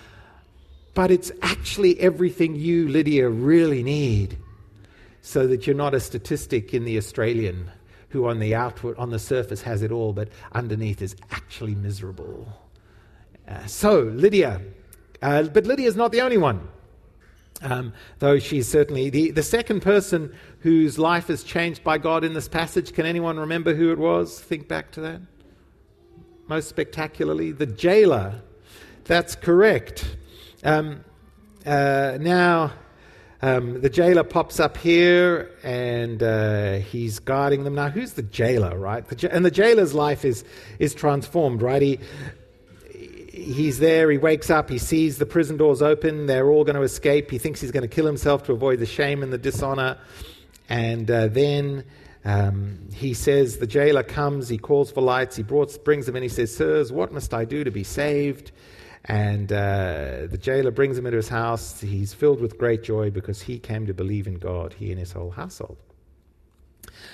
but 0.94 1.12
it's 1.12 1.32
actually 1.42 2.00
everything 2.00 2.56
you, 2.56 2.88
Lydia, 2.88 3.30
really 3.30 3.84
need 3.84 4.38
so 5.22 5.46
that 5.48 5.68
you're 5.68 5.76
not 5.76 5.94
a 5.94 6.00
statistic 6.00 6.74
in 6.74 6.86
the 6.86 6.98
Australian 6.98 7.70
who 8.10 8.28
on 8.28 8.40
the 8.40 8.56
outward 8.56 8.98
on 8.98 9.10
the 9.10 9.20
surface 9.20 9.62
has 9.62 9.82
it 9.82 9.92
all 9.92 10.14
but 10.14 10.30
underneath 10.54 11.02
is 11.02 11.16
actually 11.32 11.76
miserable 11.76 12.48
uh, 13.48 13.66
so 13.66 14.00
lydia 14.00 14.62
uh, 15.22 15.44
but 15.44 15.66
Lydia's 15.66 15.96
not 15.96 16.12
the 16.12 16.22
only 16.22 16.38
one 16.38 16.68
um, 17.62 17.94
though 18.20 18.40
she's 18.40 18.68
certainly 18.68 19.10
the, 19.10 19.32
the 19.32 19.44
second 19.44 19.82
person 19.82 20.34
whose 20.60 21.00
life 21.00 21.30
is 21.30 21.44
changed 21.44 21.84
by 21.84 21.98
god 21.98 22.24
in 22.24 22.34
this 22.34 22.48
passage 22.48 22.94
can 22.94 23.06
anyone 23.06 23.40
remember 23.40 23.74
who 23.74 23.92
it 23.92 23.98
was 23.98 24.40
think 24.40 24.68
back 24.68 24.92
to 24.92 25.02
that 25.02 25.22
most 26.48 26.70
spectacularly 26.70 27.52
the 27.52 27.66
jailer 27.66 28.42
that's 29.06 29.36
correct 29.36 30.18
um, 30.64 31.04
uh, 31.66 32.18
now 32.20 32.74
um, 33.42 33.82
the 33.82 33.90
jailer 33.90 34.24
pops 34.24 34.60
up 34.60 34.78
here 34.78 35.52
and 35.64 36.24
uh, 36.24 36.74
he's 36.76 37.20
guarding 37.20 37.64
them. 37.64 37.76
Now, 37.76 37.90
who's 37.90 38.14
the 38.14 38.24
jailer, 38.24 38.78
right? 38.78 39.06
The, 39.08 39.32
and 39.32 39.46
the 39.46 39.52
jailer's 39.52 39.94
life 39.94 40.26
is, 40.26 40.44
is 40.80 40.96
transformed, 40.96 41.62
right? 41.62 41.82
He, 41.82 42.00
he's 43.38 43.80
there, 43.80 44.10
he 44.10 44.18
wakes 44.18 44.50
up, 44.50 44.70
he 44.70 44.78
sees 44.78 45.18
the 45.18 45.26
prison 45.26 45.58
doors 45.58 45.82
open, 45.82 46.26
they're 46.26 46.50
all 46.50 46.64
going 46.64 46.76
to 46.76 46.82
escape. 46.82 47.32
He 47.32 47.38
thinks 47.38 47.62
he's 47.62 47.72
going 47.72 47.88
to 47.88 47.88
kill 47.88 48.06
himself 48.06 48.44
to 48.44 48.54
avoid 48.54 48.80
the 48.80 48.86
shame 48.86 49.24
and 49.24 49.32
the 49.32 49.38
dishonor. 49.38 49.98
And 50.70 51.10
uh, 51.10 51.28
then 51.28 51.86
um, 52.26 52.80
he 52.94 53.14
says, 53.14 53.58
The 53.58 53.68
jailer 53.68 54.04
comes, 54.04 54.50
he 54.50 54.58
calls 54.58 54.92
for 54.92 55.02
lights, 55.02 55.36
he 55.36 55.44
brought, 55.44 55.84
brings 55.84 56.06
them 56.06 56.16
in, 56.16 56.24
he 56.24 56.30
says, 56.30 56.56
Sirs, 56.56 56.92
what 56.92 57.12
must 57.12 57.34
I 57.34 57.46
do 57.46 57.64
to 57.64 57.72
be 57.72 57.84
saved? 57.84 58.52
And 59.06 59.52
uh, 59.54 60.28
the 60.30 60.38
jailer 60.38 60.72
brings 60.72 60.98
him 60.98 61.06
into 61.06 61.16
his 61.16 61.30
house. 61.30 61.80
He's 61.80 62.14
filled 62.14 62.42
with 62.42 62.58
great 62.58 62.84
joy 62.84 63.10
because 63.10 63.42
he 63.42 63.58
came 63.58 63.86
to 63.88 63.94
believe 63.94 64.28
in 64.28 64.36
God, 64.36 64.74
he 64.74 64.92
and 64.92 65.00
his 65.00 65.14
whole 65.14 65.32
household. 65.32 65.78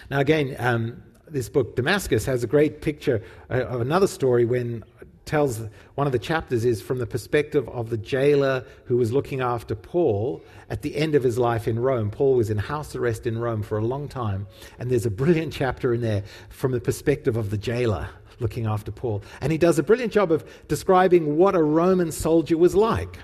Now, 0.10 0.20
again, 0.20 0.56
um, 0.58 1.04
this 1.28 1.50
book, 1.50 1.76
Damascus, 1.76 2.26
has 2.26 2.44
a 2.44 2.48
great 2.48 2.82
picture 2.82 3.22
uh, 3.50 3.66
of 3.66 3.82
another 3.82 4.08
story 4.08 4.46
when 4.46 4.84
tells 5.26 5.62
one 5.96 6.06
of 6.06 6.14
the 6.14 6.20
chapters 6.20 6.66
is 6.66 6.82
from 6.82 7.00
the 7.00 7.06
perspective 7.06 7.68
of 7.70 7.90
the 7.90 7.98
jailer 7.98 8.66
who 8.86 8.98
was 8.98 9.12
looking 9.14 9.42
after 9.42 9.76
Paul 9.76 10.44
at 10.70 10.82
the 10.82 10.96
end 10.96 11.16
of 11.16 11.24
his 11.24 11.38
life 11.38 11.68
in 11.68 11.80
Rome. 11.80 12.12
Paul 12.12 12.36
was 12.36 12.50
in 12.50 12.58
house 12.58 12.96
arrest 12.96 13.26
in 13.26 13.38
Rome 13.38 13.64
for 13.64 13.78
a 13.78 13.86
long 13.86 14.08
time, 14.08 14.48
and 14.80 14.92
there's 14.92 15.06
a 15.06 15.12
brilliant 15.12 15.54
chapter 15.62 15.94
in 15.94 16.02
there 16.02 16.24
from 16.50 16.72
the 16.72 16.82
perspective 16.82 17.38
of 17.38 17.50
the 17.50 17.58
jailer 17.58 18.10
looking 18.40 18.66
after 18.66 18.92
Paul. 18.92 19.24
And 19.42 19.52
he 19.52 19.58
does 19.58 19.80
a 19.80 19.84
brilliant 19.84 20.12
job 20.12 20.32
of 20.32 20.44
describing 20.68 21.38
what 21.38 21.56
a 21.56 21.64
Roman 21.64 22.12
soldier 22.12 22.58
was 22.58 22.76
like. 22.76 23.20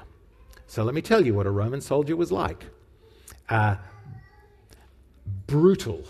So 0.68 0.84
let 0.84 0.94
me 0.94 1.02
tell 1.02 1.26
you 1.26 1.34
what 1.34 1.48
a 1.48 1.52
Roman 1.52 1.82
soldier 1.82 2.16
was 2.16 2.32
like 2.32 2.64
uh, 3.50 3.76
brutal. 5.48 6.04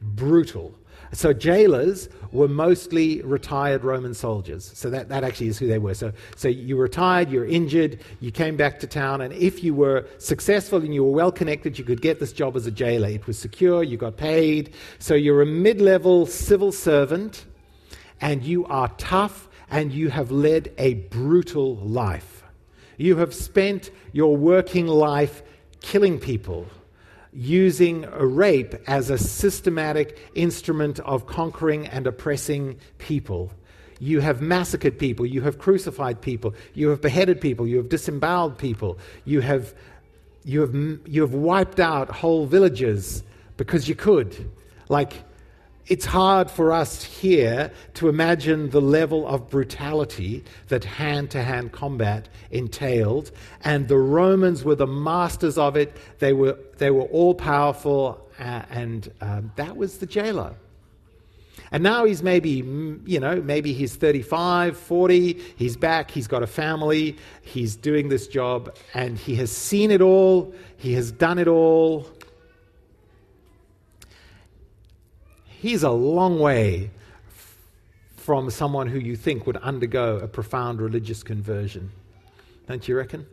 Brutal. 0.00 0.74
So 1.12 1.34
jailers 1.34 2.08
were 2.32 2.48
mostly 2.48 3.20
retired 3.22 3.84
Roman 3.84 4.14
soldiers. 4.14 4.70
So 4.74 4.88
that, 4.90 5.10
that 5.10 5.24
actually 5.24 5.48
is 5.48 5.58
who 5.58 5.66
they 5.66 5.78
were. 5.78 5.94
So, 5.94 6.12
so 6.36 6.48
you 6.48 6.76
retired, 6.76 7.30
you're 7.30 7.44
injured, 7.44 8.00
you 8.20 8.30
came 8.30 8.56
back 8.56 8.80
to 8.80 8.86
town, 8.86 9.20
and 9.20 9.32
if 9.34 9.62
you 9.62 9.74
were 9.74 10.06
successful 10.18 10.78
and 10.78 10.94
you 10.94 11.04
were 11.04 11.10
well 11.10 11.30
connected, 11.30 11.78
you 11.78 11.84
could 11.84 12.00
get 12.00 12.18
this 12.18 12.32
job 12.32 12.56
as 12.56 12.66
a 12.66 12.70
jailer. 12.70 13.08
It 13.08 13.26
was 13.26 13.38
secure, 13.38 13.82
you 13.82 13.98
got 13.98 14.16
paid. 14.16 14.74
So 14.98 15.14
you're 15.14 15.42
a 15.42 15.46
mid 15.46 15.80
level 15.80 16.24
civil 16.24 16.72
servant 16.72 17.44
and 18.20 18.42
you 18.42 18.64
are 18.66 18.88
tough 18.96 19.48
and 19.70 19.92
you 19.92 20.08
have 20.08 20.30
led 20.30 20.72
a 20.78 20.94
brutal 20.94 21.76
life. 21.76 22.44
You 22.96 23.16
have 23.16 23.34
spent 23.34 23.90
your 24.12 24.36
working 24.36 24.86
life 24.86 25.42
killing 25.80 26.18
people, 26.18 26.66
using 27.32 28.02
rape 28.10 28.74
as 28.86 29.10
a 29.10 29.18
systematic 29.18 30.18
instrument 30.34 31.00
of 31.00 31.26
conquering 31.26 31.86
and 31.86 32.06
oppressing 32.06 32.78
people. 32.98 33.50
You 33.98 34.20
have 34.20 34.42
massacred 34.42 34.98
people, 34.98 35.24
you 35.24 35.42
have 35.42 35.58
crucified 35.58 36.20
people, 36.20 36.54
you 36.74 36.88
have 36.88 37.00
beheaded 37.00 37.40
people, 37.40 37.66
you 37.66 37.76
have 37.76 37.88
disemboweled 37.88 38.58
people, 38.58 38.98
you 39.24 39.40
have, 39.40 39.72
you 40.44 40.60
have, 40.60 40.74
you 41.06 41.22
have 41.22 41.34
wiped 41.34 41.80
out 41.80 42.10
whole 42.10 42.46
villages 42.46 43.22
because 43.56 43.88
you 43.88 43.94
could. 43.94 44.50
Like, 44.88 45.24
it's 45.86 46.04
hard 46.04 46.50
for 46.50 46.72
us 46.72 47.02
here 47.02 47.72
to 47.94 48.08
imagine 48.08 48.70
the 48.70 48.80
level 48.80 49.26
of 49.26 49.50
brutality 49.50 50.44
that 50.68 50.84
hand 50.84 51.30
to 51.32 51.42
hand 51.42 51.72
combat 51.72 52.28
entailed. 52.50 53.32
And 53.64 53.88
the 53.88 53.98
Romans 53.98 54.64
were 54.64 54.76
the 54.76 54.86
masters 54.86 55.58
of 55.58 55.76
it, 55.76 55.96
they 56.20 56.32
were, 56.32 56.56
they 56.78 56.90
were 56.90 57.04
all 57.04 57.34
powerful, 57.34 58.26
uh, 58.38 58.62
and 58.70 59.10
um, 59.20 59.52
that 59.56 59.76
was 59.76 59.98
the 59.98 60.06
jailer. 60.06 60.54
And 61.72 61.82
now 61.82 62.04
he's 62.04 62.22
maybe, 62.22 62.50
you 63.06 63.18
know, 63.18 63.40
maybe 63.40 63.72
he's 63.72 63.96
35, 63.96 64.76
40, 64.76 65.32
he's 65.56 65.76
back, 65.76 66.10
he's 66.10 66.28
got 66.28 66.42
a 66.42 66.46
family, 66.46 67.16
he's 67.40 67.76
doing 67.76 68.08
this 68.10 68.28
job, 68.28 68.76
and 68.92 69.16
he 69.16 69.34
has 69.36 69.50
seen 69.50 69.90
it 69.90 70.02
all, 70.02 70.54
he 70.76 70.92
has 70.92 71.10
done 71.10 71.38
it 71.38 71.48
all, 71.48 72.06
he's 75.62 75.84
a 75.84 75.90
long 75.90 76.40
way 76.40 76.90
from 78.16 78.50
someone 78.50 78.88
who 78.88 78.98
you 78.98 79.14
think 79.14 79.46
would 79.46 79.56
undergo 79.58 80.16
a 80.16 80.26
profound 80.26 80.80
religious 80.80 81.22
conversion. 81.22 81.92
Don't 82.66 82.86
you 82.88 82.96
reckon? 82.96 83.26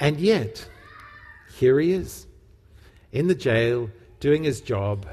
And 0.00 0.18
yet, 0.18 0.66
here 1.56 1.78
he 1.78 1.92
is 1.92 2.26
in 3.12 3.28
the 3.28 3.34
jail 3.34 3.90
doing 4.18 4.44
his 4.44 4.62
job, 4.62 5.06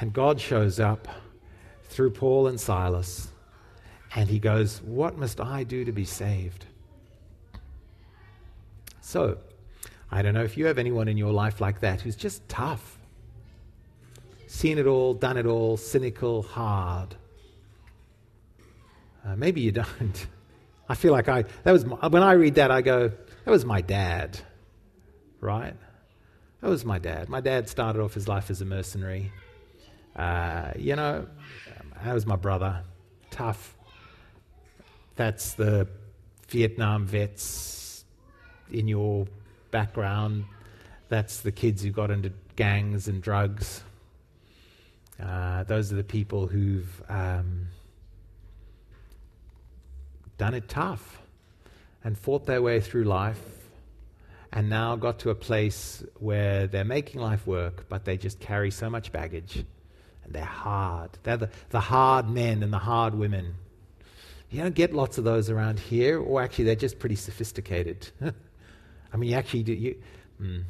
and 0.00 0.12
God 0.12 0.40
shows 0.40 0.80
up 0.80 1.06
through 1.84 2.10
Paul 2.10 2.48
and 2.48 2.60
Silas, 2.60 3.28
and 4.16 4.28
he 4.28 4.40
goes, 4.40 4.82
What 4.82 5.16
must 5.16 5.40
I 5.40 5.62
do 5.62 5.84
to 5.84 5.92
be 5.92 6.04
saved? 6.04 6.66
So, 9.00 9.38
I 10.10 10.22
don't 10.22 10.34
know 10.34 10.42
if 10.42 10.56
you 10.56 10.66
have 10.66 10.78
anyone 10.78 11.06
in 11.06 11.16
your 11.16 11.32
life 11.32 11.60
like 11.60 11.80
that 11.80 12.00
who's 12.00 12.16
just 12.16 12.46
tough 12.48 12.98
seen 14.52 14.76
it 14.78 14.86
all, 14.86 15.14
done 15.14 15.38
it 15.38 15.46
all, 15.46 15.78
cynical, 15.78 16.42
hard. 16.42 17.16
Uh, 19.24 19.34
maybe 19.34 19.62
you 19.62 19.72
don't. 19.72 20.26
I 20.88 20.94
feel 20.94 21.12
like 21.12 21.28
I, 21.28 21.44
that 21.62 21.72
was, 21.72 21.86
my, 21.86 21.96
when 22.08 22.22
I 22.22 22.32
read 22.32 22.56
that, 22.56 22.70
I 22.70 22.82
go, 22.82 23.08
that 23.08 23.50
was 23.50 23.64
my 23.64 23.80
dad, 23.80 24.38
right? 25.40 25.74
That 26.60 26.68
was 26.68 26.84
my 26.84 26.98
dad. 26.98 27.30
My 27.30 27.40
dad 27.40 27.68
started 27.68 28.02
off 28.02 28.12
his 28.12 28.28
life 28.28 28.50
as 28.50 28.60
a 28.60 28.66
mercenary. 28.66 29.32
Uh, 30.14 30.72
you 30.76 30.96
know, 30.96 31.26
that 32.04 32.12
was 32.12 32.26
my 32.26 32.36
brother. 32.36 32.82
Tough. 33.30 33.74
That's 35.16 35.54
the 35.54 35.88
Vietnam 36.48 37.06
vets 37.06 38.04
in 38.70 38.86
your 38.86 39.26
background. 39.70 40.44
That's 41.08 41.40
the 41.40 41.52
kids 41.52 41.82
who 41.82 41.90
got 41.90 42.10
into 42.10 42.32
gangs 42.54 43.08
and 43.08 43.22
drugs. 43.22 43.82
Uh, 45.20 45.64
those 45.64 45.92
are 45.92 45.96
the 45.96 46.04
people 46.04 46.46
who've 46.46 47.02
um, 47.08 47.66
done 50.38 50.54
it 50.54 50.68
tough 50.68 51.20
and 52.04 52.18
fought 52.18 52.46
their 52.46 52.62
way 52.62 52.80
through 52.80 53.04
life 53.04 53.40
and 54.52 54.68
now 54.68 54.96
got 54.96 55.20
to 55.20 55.30
a 55.30 55.34
place 55.34 56.04
where 56.18 56.66
they're 56.66 56.84
making 56.84 57.20
life 57.20 57.46
work, 57.46 57.86
but 57.88 58.04
they 58.04 58.16
just 58.16 58.38
carry 58.40 58.70
so 58.70 58.90
much 58.90 59.12
baggage 59.12 59.64
and 60.24 60.32
they're 60.32 60.44
hard. 60.44 61.10
They're 61.22 61.38
the, 61.38 61.50
the 61.70 61.80
hard 61.80 62.28
men 62.28 62.62
and 62.62 62.72
the 62.72 62.78
hard 62.78 63.14
women. 63.14 63.54
You 64.50 64.62
don't 64.62 64.74
get 64.74 64.92
lots 64.92 65.16
of 65.16 65.24
those 65.24 65.48
around 65.48 65.78
here, 65.78 66.20
or 66.20 66.42
actually, 66.42 66.66
they're 66.66 66.74
just 66.74 66.98
pretty 66.98 67.16
sophisticated. 67.16 68.10
I 69.12 69.16
mean, 69.16 69.30
you 69.30 69.36
actually 69.36 69.62
do. 69.62 69.72
You, 69.72 69.96
mm, 70.40 70.62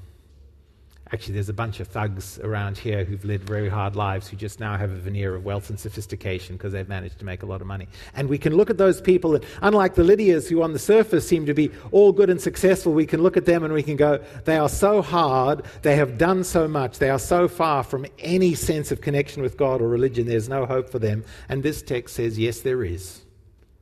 Actually, 1.13 1.35
there's 1.35 1.51
a 1.51 1.55
bunch 1.55 1.79
of 1.79 1.89
thugs 1.89 2.39
around 2.39 2.79
here 2.79 3.05
who've 3.05 3.23
led 3.23 3.45
very 3.45 3.69
hard 3.69 3.95
lives 3.95 4.29
who 4.29 4.37
just 4.37 4.59
now 4.59 4.79
have 4.79 4.91
a 4.91 4.97
veneer 4.97 5.35
of 5.35 5.45
wealth 5.45 5.69
and 5.69 5.79
sophistication 5.79 6.57
because 6.57 6.73
they've 6.73 6.89
managed 6.89 7.19
to 7.19 7.27
make 7.27 7.43
a 7.43 7.47
lot 7.47 7.61
of 7.61 7.67
money. 7.67 7.87
And 8.15 8.31
we 8.31 8.39
can 8.39 8.55
look 8.55 8.71
at 8.71 8.79
those 8.79 8.99
people, 8.99 9.35
and 9.35 9.45
unlike 9.61 9.95
the 9.95 10.05
Lydias 10.05 10.49
who 10.49 10.63
on 10.63 10.73
the 10.73 10.79
surface 10.79 11.29
seem 11.29 11.45
to 11.45 11.53
be 11.53 11.71
all 11.91 12.13
good 12.13 12.31
and 12.31 12.41
successful, 12.41 12.95
we 12.95 13.05
can 13.05 13.23
look 13.23 13.37
at 13.37 13.45
them 13.45 13.63
and 13.63 13.75
we 13.75 13.83
can 13.83 13.97
go, 13.97 14.25
they 14.47 14.57
are 14.57 14.71
so 14.71 15.03
hard, 15.03 15.67
they 15.83 15.97
have 15.97 16.17
done 16.17 16.45
so 16.45 16.67
much, 16.67 16.99
they 16.99 17.11
are 17.11 17.19
so 17.19 17.47
far 17.47 17.85
from 17.85 18.07
any 18.19 18.55
sense 18.55 18.91
of 18.91 19.03
connection 19.03 19.43
with 19.43 19.59
God 19.59 19.83
or 19.83 19.89
religion, 19.89 20.27
there's 20.27 20.49
no 20.49 20.65
hope 20.65 20.89
for 20.89 20.99
them. 20.99 21.25
And 21.51 21.63
this 21.63 21.83
text 21.83 22.17
says, 22.17 22.39
yes, 22.39 22.61
there 22.61 22.83
is. 22.83 23.21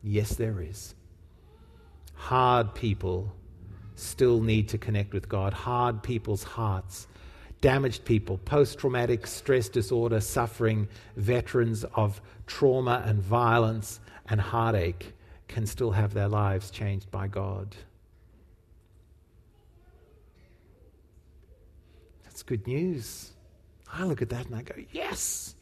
Yes, 0.02 0.34
there 0.34 0.60
is. 0.60 0.96
Hard 2.14 2.74
people 2.74 3.32
still 3.94 4.40
need 4.40 4.68
to 4.70 4.78
connect 4.78 5.12
with 5.12 5.28
God. 5.28 5.52
Hard 5.52 6.02
people's 6.02 6.42
hearts 6.42 7.06
damaged 7.60 8.04
people, 8.04 8.38
post 8.38 8.78
traumatic 8.78 9.26
stress 9.26 9.68
disorder 9.68 10.20
suffering 10.20 10.88
veterans 11.16 11.84
of 11.94 12.20
trauma 12.46 13.02
and 13.06 13.20
violence 13.22 14.00
and 14.28 14.40
heartache 14.40 15.12
can 15.48 15.66
still 15.66 15.90
have 15.90 16.14
their 16.14 16.28
lives 16.28 16.70
changed 16.70 17.10
by 17.10 17.26
God. 17.26 17.74
That's 22.24 22.42
good 22.42 22.66
news. 22.66 23.32
I 23.92 24.04
look 24.04 24.22
at 24.22 24.30
that 24.30 24.46
and 24.46 24.54
I 24.54 24.62
go, 24.62 24.74
yes. 24.92 25.54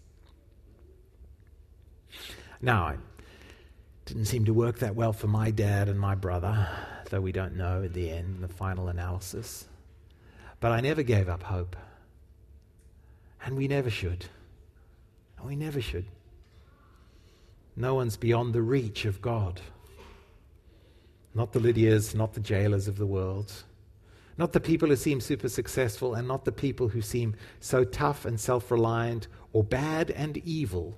Now, 2.61 2.89
it 2.89 2.99
didn't 4.05 4.27
seem 4.27 4.45
to 4.45 4.55
work 4.55 4.81
that 4.81 4.95
well 4.95 5.13
for 5.13 5.27
my 5.27 5.51
dad 5.51 5.89
and 5.89 5.99
my 5.99 6.15
brother, 6.15 6.69
though 7.11 7.21
we 7.21 7.33
don't 7.33 7.57
know 7.57 7.83
at 7.83 7.95
the 7.95 8.11
end, 8.11 8.43
the 8.43 8.49
final 8.49 8.89
analysis. 8.89 9.67
But 10.61 10.73
I 10.73 10.81
never 10.81 11.03
gave 11.03 11.29
up 11.29 11.43
hope. 11.43 11.77
And 13.45 13.57
we 13.57 13.69
never 13.69 13.91
should. 13.91 14.27
And 15.39 15.47
we 15.47 15.57
never 15.57 15.81
should. 15.81 16.07
No 17.77 17.95
one's 17.95 18.17
beyond 18.17 18.55
the 18.55 18.63
reach 18.63 19.05
of 19.05 19.23
God. 19.23 19.61
Not 21.35 21.53
the 21.53 21.61
Lydias, 21.61 22.15
not 22.15 22.35
the 22.35 22.41
jailers 22.41 22.89
of 22.89 22.99
the 22.99 23.07
world. 23.07 23.53
Not 24.37 24.53
the 24.53 24.61
people 24.61 24.89
who 24.89 24.97
seem 24.97 25.21
super 25.21 25.49
successful, 25.49 26.15
and 26.15 26.27
not 26.27 26.45
the 26.45 26.53
people 26.53 26.89
who 26.89 27.01
seem 27.01 27.35
so 27.61 27.85
tough 27.85 28.25
and 28.25 28.39
self 28.39 28.71
reliant 28.71 29.29
or 29.53 29.63
bad 29.63 30.11
and 30.11 30.37
evil. 30.39 30.97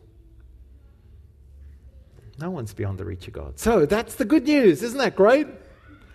No 2.38 2.50
one's 2.50 2.72
beyond 2.72 2.98
the 2.98 3.04
reach 3.04 3.26
of 3.26 3.34
God. 3.34 3.58
So 3.58 3.84
that's 3.84 4.14
the 4.14 4.24
good 4.24 4.44
news. 4.44 4.82
Isn't 4.82 4.98
that 4.98 5.16
great? 5.16 5.46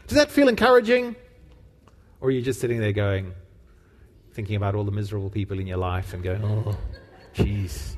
Does 0.08 0.18
that 0.18 0.32
feel 0.32 0.48
encouraging? 0.48 1.16
Or 2.22 2.30
are 2.30 2.32
you 2.32 2.42
just 2.42 2.60
sitting 2.60 2.80
there 2.80 2.92
going, 2.92 3.34
thinking 4.36 4.58
about 4.58 4.76
all 4.76 4.84
the 4.84 4.92
miserable 4.92 5.30
people 5.30 5.60
in 5.60 5.66
your 5.66 5.78
life 5.78 6.14
and 6.14 6.22
going, 6.22 6.44
oh, 6.44 6.78
jeez. 7.34 7.96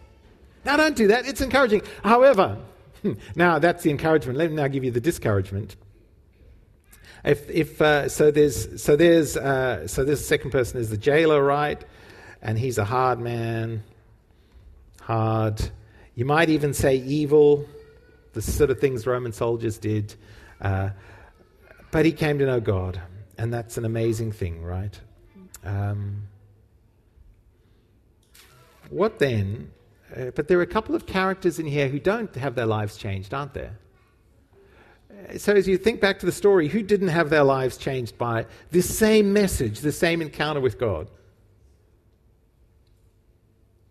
Now, 0.64 0.78
don't 0.78 0.96
do 0.96 1.08
that. 1.08 1.28
It's 1.28 1.42
encouraging. 1.42 1.82
However, 2.04 2.60
now 3.36 3.58
that's 3.58 3.82
the 3.84 3.90
encouragement. 3.90 4.38
Let 4.38 4.52
me 4.52 4.56
now 4.56 4.68
give 4.68 4.84
you 4.84 4.92
the 4.92 5.02
discouragement. 5.02 5.76
If, 7.26 7.50
if 7.50 7.82
uh, 7.82 8.08
so, 8.08 8.30
there's 8.30 8.82
so 8.82 8.96
there's 8.96 9.36
uh, 9.36 9.88
so 9.88 10.06
this 10.06 10.26
second 10.26 10.52
person 10.52 10.80
is 10.80 10.92
the 10.92 10.98
jailer, 10.98 11.44
right? 11.44 11.84
And 12.42 12.58
he's 12.60 12.78
a 12.78 12.86
hard 12.86 13.20
man, 13.20 13.84
hard. 15.02 15.72
You 16.14 16.26
might 16.26 16.50
even 16.50 16.74
say 16.74 16.98
evil, 16.98 17.66
the 18.34 18.42
sort 18.44 18.70
of 18.70 18.80
things 18.80 19.08
Roman 19.08 19.34
soldiers 19.34 19.80
did. 19.80 20.14
Uh, 20.62 20.92
but 21.90 22.06
he 22.06 22.12
came 22.12 22.38
to 22.38 22.46
know 22.46 22.60
God, 22.60 23.02
and 23.40 23.52
that's 23.52 23.78
an 23.78 23.86
amazing 23.86 24.32
thing, 24.32 24.62
right? 24.62 25.00
Um, 25.64 26.24
what 28.90 29.20
then? 29.20 29.72
Uh, 30.16 30.32
but 30.36 30.48
there 30.48 30.58
are 30.60 30.64
a 30.64 30.68
couple 30.68 30.96
of 30.96 31.06
characters 31.06 31.60
in 31.60 31.66
here 31.66 31.90
who 31.90 32.00
don't 32.00 32.34
have 32.36 32.56
their 32.56 32.66
lives 32.66 32.98
changed, 32.98 33.34
aren't 33.34 33.54
there? 33.54 33.78
Uh, 35.12 35.38
so, 35.38 35.54
as 35.54 35.68
you 35.68 35.78
think 35.78 36.00
back 36.00 36.20
to 36.20 36.26
the 36.26 36.32
story, 36.32 36.68
who 36.68 36.82
didn't 36.82 37.10
have 37.10 37.30
their 37.30 37.44
lives 37.44 37.78
changed 37.78 38.18
by 38.18 38.46
this 38.72 38.98
same 38.98 39.34
message, 39.34 39.80
the 39.80 39.92
same 39.92 40.22
encounter 40.22 40.62
with 40.62 40.80
God? 40.80 41.10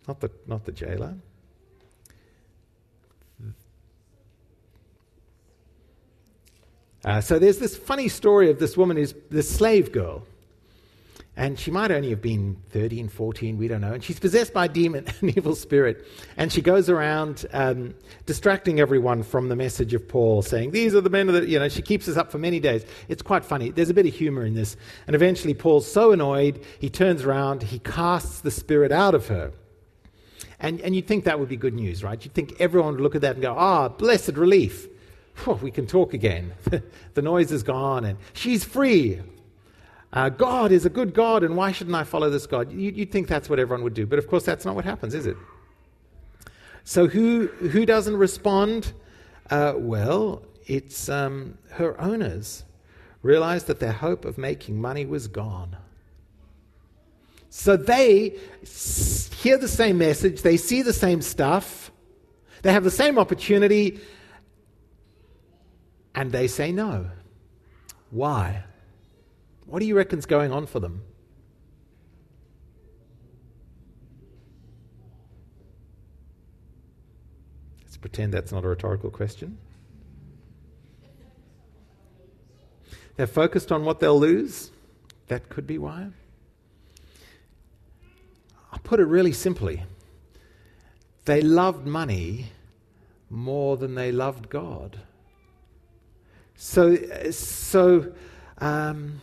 Not 0.08 0.20
the, 0.20 0.30
not 0.46 0.64
the 0.64 0.73
jailer. 0.73 1.16
Uh, 7.04 7.20
so 7.20 7.38
there's 7.38 7.58
this 7.58 7.76
funny 7.76 8.08
story 8.08 8.50
of 8.50 8.58
this 8.58 8.76
woman 8.76 8.96
who's 8.96 9.14
the 9.30 9.42
slave 9.42 9.92
girl 9.92 10.25
and 11.38 11.58
she 11.58 11.70
might 11.70 11.90
only 11.90 12.08
have 12.10 12.22
been 12.22 12.56
13, 12.70 13.08
14, 13.08 13.58
we 13.58 13.68
don't 13.68 13.82
know. 13.82 13.92
And 13.92 14.02
she's 14.02 14.18
possessed 14.18 14.54
by 14.54 14.64
a 14.64 14.68
demon, 14.68 15.06
an 15.20 15.28
evil 15.36 15.54
spirit. 15.54 16.06
And 16.38 16.50
she 16.50 16.62
goes 16.62 16.88
around 16.88 17.44
um, 17.52 17.94
distracting 18.24 18.80
everyone 18.80 19.22
from 19.22 19.50
the 19.50 19.56
message 19.56 19.92
of 19.92 20.08
Paul, 20.08 20.40
saying, 20.40 20.70
These 20.70 20.94
are 20.94 21.02
the 21.02 21.10
men 21.10 21.26
that, 21.26 21.46
you 21.46 21.58
know, 21.58 21.68
she 21.68 21.82
keeps 21.82 22.08
us 22.08 22.16
up 22.16 22.32
for 22.32 22.38
many 22.38 22.58
days. 22.58 22.86
It's 23.08 23.20
quite 23.20 23.44
funny. 23.44 23.70
There's 23.70 23.90
a 23.90 23.94
bit 23.94 24.06
of 24.06 24.14
humor 24.14 24.46
in 24.46 24.54
this. 24.54 24.78
And 25.06 25.14
eventually, 25.14 25.52
Paul's 25.52 25.90
so 25.90 26.12
annoyed, 26.12 26.64
he 26.78 26.88
turns 26.88 27.22
around, 27.22 27.64
he 27.64 27.80
casts 27.80 28.40
the 28.40 28.50
spirit 28.50 28.90
out 28.90 29.14
of 29.14 29.28
her. 29.28 29.52
And, 30.58 30.80
and 30.80 30.96
you'd 30.96 31.06
think 31.06 31.25
that 31.25 31.38
would 31.38 31.50
be 31.50 31.58
good 31.58 31.75
news, 31.75 32.02
right? 32.02 32.22
You'd 32.25 32.32
think 32.32 32.54
everyone 32.58 32.92
would 32.92 33.02
look 33.02 33.14
at 33.14 33.20
that 33.20 33.34
and 33.34 33.42
go, 33.42 33.54
Ah, 33.54 33.90
blessed 33.90 34.38
relief. 34.38 34.88
Whew, 35.44 35.58
we 35.62 35.70
can 35.70 35.86
talk 35.86 36.14
again. 36.14 36.54
the 37.12 37.20
noise 37.20 37.52
is 37.52 37.62
gone, 37.62 38.06
and 38.06 38.18
she's 38.32 38.64
free. 38.64 39.20
Uh, 40.12 40.28
God 40.28 40.73
is 40.73 40.86
a 40.86 40.90
good 40.90 41.14
God, 41.14 41.42
and 41.42 41.56
why 41.56 41.73
shouldn't 41.73 41.97
I 41.97 42.04
follow 42.04 42.30
this 42.30 42.47
God? 42.47 42.73
You, 42.73 42.92
would 42.97 43.12
think 43.12 43.28
that's 43.28 43.50
what 43.50 43.58
everyone 43.58 43.82
would 43.84 43.95
do, 43.95 44.06
but 44.06 44.19
of 44.19 44.28
course, 44.28 44.45
that's 44.45 44.64
not 44.64 44.75
what 44.75 44.84
happens, 44.84 45.14
is 45.14 45.26
it? 45.26 45.36
So, 46.84 47.08
who, 47.08 47.49
who 47.49 47.84
doesn't 47.84 48.16
respond? 48.16 48.92
Uh, 49.50 49.75
well, 49.76 50.42
it's 50.66 51.08
um, 51.08 51.58
her 51.71 52.00
owners 52.00 52.64
realized 53.23 53.66
that 53.66 53.80
their 53.80 53.92
hope 53.92 54.25
of 54.25 54.38
making 54.38 54.80
money 54.80 55.04
was 55.04 55.26
gone. 55.26 55.76
So 57.50 57.76
they 57.76 58.38
hear 59.40 59.56
the 59.56 59.69
same 59.69 59.99
message, 59.99 60.42
they 60.42 60.56
see 60.56 60.82
the 60.82 60.92
same 60.92 61.23
stuff, 61.23 61.90
they 62.62 62.73
have 62.73 62.84
the 62.84 62.90
same 62.90 63.19
opportunity, 63.19 64.00
and 66.14 66.30
they 66.30 66.49
say 66.49 66.73
no. 66.73 67.10
Why? 68.10 68.64
What 69.66 69.80
do 69.80 69.86
you 69.86 69.96
reckon's 69.96 70.26
going 70.26 70.52
on 70.52 70.66
for 70.66 70.80
them? 70.80 71.02
Let's 77.82 77.96
pretend 77.96 78.32
that's 78.32 78.52
not 78.52 78.64
a 78.64 78.68
rhetorical 78.68 79.10
question. 79.10 79.58
They're 83.16 83.26
focused 83.26 83.72
on 83.72 83.84
what 83.84 84.00
they'll 84.00 84.18
lose. 84.18 84.70
That 85.28 85.48
could 85.48 85.66
be 85.66 85.78
why. 85.78 86.08
I'll 88.72 88.78
put 88.80 89.00
it 89.00 89.06
really 89.06 89.32
simply. 89.32 89.82
They 91.24 91.40
loved 91.40 91.86
money 91.86 92.52
more 93.28 93.76
than 93.76 93.94
they 93.94 94.12
loved 94.12 94.48
God. 94.48 95.00
So, 96.54 96.96
so 97.30 98.12
um, 98.58 99.20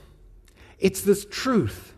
it's 0.84 1.02
this 1.02 1.26
truth 1.26 1.94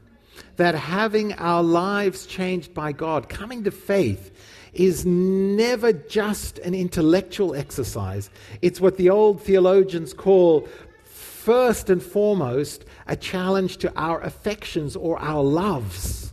that 0.57 0.75
having 0.75 1.33
our 1.33 1.63
lives 1.63 2.25
changed 2.27 2.73
by 2.73 2.91
God, 2.91 3.27
coming 3.27 3.63
to 3.63 3.71
faith, 3.71 4.31
is 4.73 5.05
never 5.05 5.91
just 5.91 6.59
an 6.59 6.75
intellectual 6.75 7.55
exercise. 7.55 8.29
It's 8.61 8.79
what 8.79 8.97
the 8.97 9.09
old 9.09 9.41
theologians 9.41 10.13
call, 10.13 10.67
first 11.03 11.89
and 11.89 12.01
foremost, 12.01 12.85
a 13.07 13.15
challenge 13.15 13.77
to 13.77 13.91
our 13.97 14.21
affections 14.21 14.95
or 14.95 15.19
our 15.19 15.43
loves. 15.43 16.31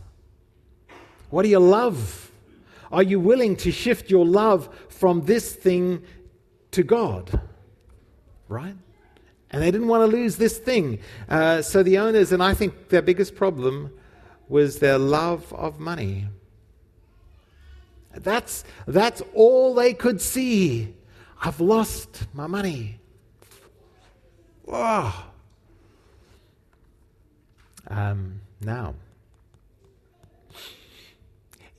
What 1.31 1.41
do 1.41 1.49
you 1.49 1.59
love? 1.59 2.31
Are 2.91 3.03
you 3.03 3.19
willing 3.19 3.55
to 3.57 3.71
shift 3.71 4.11
your 4.11 4.25
love 4.25 4.69
from 4.89 5.25
this 5.25 5.55
thing 5.55 6.03
to 6.71 6.83
God? 6.83 7.41
Right? 8.47 8.75
And 9.53 9.61
they 9.61 9.69
didn't 9.69 9.87
want 9.87 10.01
to 10.01 10.07
lose 10.07 10.35
this 10.37 10.57
thing. 10.57 10.99
Uh, 11.29 11.61
so 11.61 11.83
the 11.83 11.99
owners, 11.99 12.31
and 12.31 12.41
I 12.41 12.55
think 12.55 12.89
their 12.89 13.03
biggest 13.03 13.35
problem 13.35 13.91
was 14.49 14.79
their 14.79 14.97
love 14.97 15.53
of 15.53 15.79
money. 15.79 16.25
That's, 18.15 18.63
that's 18.87 19.21
all 19.35 19.75
they 19.75 19.93
could 19.93 20.19
see. 20.19 20.95
I've 21.41 21.59
lost 21.59 22.25
my 22.33 22.47
money. 22.47 22.99
Oh. 24.67 25.27
Um, 27.87 28.41
now, 28.59 28.95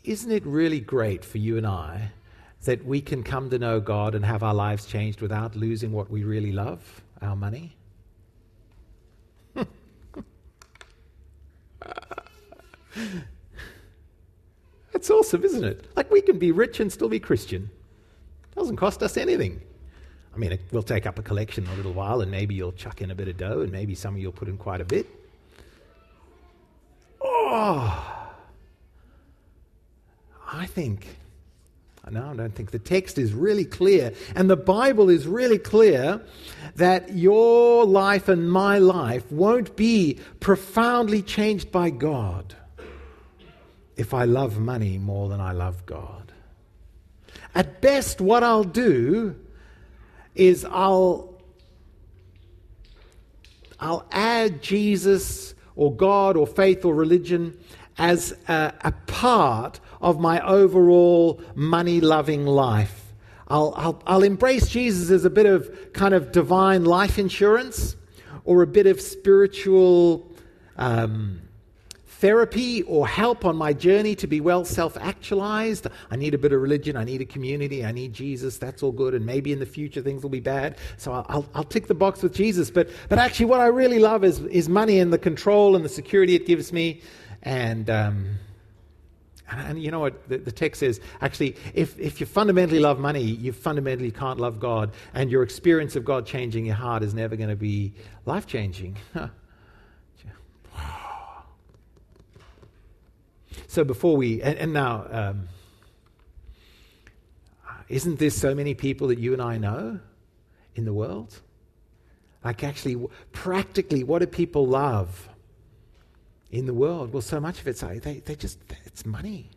isn't 0.05 0.31
it 0.31 0.47
really 0.47 0.81
great 0.81 1.25
for 1.25 1.39
you 1.39 1.57
and 1.57 1.67
I 1.67 2.13
that 2.65 2.85
we 2.85 3.01
can 3.01 3.23
come 3.23 3.51
to 3.51 3.59
know 3.59 3.81
God 3.81 4.15
and 4.15 4.25
have 4.25 4.43
our 4.43 4.55
lives 4.55 4.87
changed 4.87 5.21
without 5.21 5.57
losing 5.57 5.93
what 5.93 6.11
we 6.11 6.23
really 6.23 6.53
love? 6.53 7.04
Our 7.25 7.35
money? 7.37 7.77
That's 14.93 15.11
awesome, 15.11 15.43
isn't 15.45 15.65
it? 15.65 15.89
Like 15.97 16.11
we 16.11 16.21
can 16.21 16.39
be 16.39 16.53
rich 16.53 16.81
and 16.81 16.93
still 16.93 17.09
be 17.09 17.19
Christian. 17.19 17.71
Doesn't 18.55 18.77
cost 18.77 19.03
us 19.03 19.17
anything. 19.17 19.61
I 20.35 20.37
mean, 20.39 20.53
it 20.53 20.61
will 20.73 20.83
take 20.83 21.07
up 21.07 21.19
a 21.19 21.23
collection 21.23 21.67
a 21.67 21.75
little 21.75 21.93
while, 21.93 22.21
and 22.21 22.31
maybe 22.31 22.55
you'll 22.55 22.73
chuck 22.73 23.03
in 23.03 23.11
a 23.11 23.15
bit 23.15 23.29
of 23.29 23.37
dough, 23.37 23.61
and 23.61 23.71
maybe 23.71 23.95
some 23.95 24.15
of 24.15 24.21
you'll 24.21 24.33
put 24.33 24.49
in 24.49 24.57
quite 24.57 24.81
a 24.81 24.85
bit. 24.85 25.07
Oh, 27.21 28.33
I 30.53 30.67
think 30.67 31.07
no, 32.11 32.31
I 32.31 32.35
don't 32.35 32.55
think 32.55 32.71
the 32.71 32.79
text 32.79 33.19
is 33.19 33.33
really 33.33 33.65
clear. 33.65 34.13
And 34.35 34.51
the 34.51 34.57
Bible 34.57 35.09
is 35.09 35.27
really 35.27 35.59
clear 35.59 36.21
that 36.77 37.17
your 37.17 37.85
life 37.87 38.29
and 38.29 38.51
my 38.51 38.79
life 38.79 39.31
won't 39.33 39.75
be 39.77 40.19
profoundly 40.41 41.23
changed 41.23 41.73
by 41.73 41.91
God 41.91 42.55
if 43.97 44.13
I 44.13 44.25
love 44.25 44.59
money 44.59 44.99
more 44.99 45.29
than 45.29 45.41
I 45.41 45.53
love 45.53 45.87
God. 45.87 46.33
At 47.55 47.81
best, 47.81 48.21
what 48.21 48.43
I'll 48.43 48.65
do 48.65 49.37
is 50.35 50.65
I'll, 50.65 51.41
I'll 53.79 54.07
add 54.11 54.61
Jesus 54.63 55.55
or 55.77 55.95
God 55.95 56.37
or 56.37 56.47
faith 56.47 56.85
or 56.85 56.95
religion 56.95 57.57
as 57.97 58.37
a, 58.49 58.73
a 58.81 58.93
part 59.07 59.79
of 60.05 60.21
my 60.21 60.39
overall 60.47 61.41
money 61.55 61.99
loving 61.99 62.45
life. 62.45 63.13
I'll, 63.49 63.73
I'll, 63.75 64.03
I'll 64.07 64.23
embrace 64.23 64.69
Jesus 64.69 65.11
as 65.11 65.25
a 65.25 65.31
bit 65.31 65.47
of 65.47 65.93
kind 65.95 66.13
of 66.13 66.31
divine 66.31 66.85
life 66.85 67.19
insurance 67.19 67.97
or 68.45 68.61
a 68.61 68.67
bit 68.67 68.87
of 68.87 69.01
spiritual 69.01 70.31
um, 70.77 71.41
therapy 72.05 72.83
or 72.83 73.09
help 73.09 73.47
on 73.47 73.57
my 73.57 73.73
journey 73.73 74.15
to 74.17 74.27
be 74.27 74.43
well 74.43 74.67
self 74.67 74.99
actualized. 74.99 75.87
I 76.11 76.17
need 76.17 76.35
a 76.35 76.39
bit 76.39 76.53
of 76.53 76.61
religion. 76.61 76.99
I 76.99 77.05
need 77.05 77.23
a 77.23 77.27
community. 77.27 77.83
I 77.83 77.93
need 77.93 78.13
Jesus. 78.13 78.59
That's 78.59 78.83
all 78.83 78.93
good. 78.93 79.15
And 79.15 79.25
maybe 79.25 79.53
in 79.53 79.59
the 79.59 79.67
future 79.67 80.03
things 80.03 80.23
will 80.23 80.31
be 80.31 80.41
bad. 80.41 80.77
So 80.99 81.13
I'll, 81.13 81.47
I'll, 81.55 81.65
tick 81.65 81.87
the 81.87 81.95
box 81.95 82.23
with 82.23 82.35
Jesus. 82.35 82.71
But, 82.71 82.91
but 83.09 83.19
actually, 83.19 83.47
what 83.47 83.61
I 83.61 83.67
really 83.67 83.99
love 83.99 84.23
is, 84.23 84.41
is 84.41 84.69
money 84.69 85.01
and 85.01 85.11
the 85.11 85.19
control 85.19 85.77
and 85.77 85.83
the 85.83 85.89
security 85.89 86.35
it 86.35 86.47
gives 86.47 86.75
me. 86.75 87.01
And. 87.43 87.89
Um, 87.89 88.39
and, 89.51 89.83
you 89.83 89.91
know 89.91 90.01
what 90.01 90.29
the, 90.29 90.39
the, 90.39 90.53
text 90.53 90.81
says? 90.81 91.01
Actually, 91.21 91.57
if, 91.75 91.99
if 91.99 92.21
you 92.21 92.27
fundamentally 92.27 92.81
love 92.81 92.99
money, 92.99 93.23
you 93.23 93.53
fundamentally 93.53 94.11
can't 94.11 94.41
love 94.41 94.59
God, 94.59 94.93
and 95.13 95.31
your 95.31 95.43
experience 95.43 95.97
of 95.97 96.05
God 96.05 96.27
changing 96.27 96.67
your 96.67 96.77
heart 96.77 97.03
is 97.03 97.15
never 97.15 97.37
going 97.37 97.51
to 97.51 97.57
be 97.57 97.93
life 98.25 98.47
changing. 98.47 98.97
So 103.75 103.83
before 103.83 104.17
we, 104.17 104.41
and, 104.41 104.57
and 104.57 104.73
now, 104.73 105.05
um, 105.11 105.49
isn't 107.89 108.21
there 108.21 108.31
so 108.31 108.55
many 108.55 108.73
people 108.75 109.09
that 109.09 109.19
you 109.19 109.33
and 109.33 109.43
I 109.43 109.59
know 109.59 109.99
in 110.77 110.85
the 110.85 110.93
world? 110.93 111.41
Like, 112.45 112.63
actually, 112.63 113.05
practically, 113.33 114.05
what 114.05 114.21
do 114.21 114.29
people 114.29 114.69
love 114.69 115.29
in 116.55 116.67
the 116.67 116.75
world? 116.75 117.13
Well, 117.13 117.23
so 117.23 117.41
much 117.41 117.61
of 117.61 117.69
it's 117.69 117.81
they, 117.81 118.23
they 118.25 118.37
just 118.37 118.59
it's 118.85 119.05
money. 119.05 119.51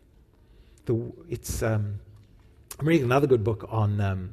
The, 0.86 1.12
it's 1.28 1.62
um, 1.62 2.00
I'm 2.78 2.86
reading 2.86 3.04
another 3.04 3.26
good 3.26 3.44
book 3.44 3.66
on 3.70 4.00
um, 4.00 4.30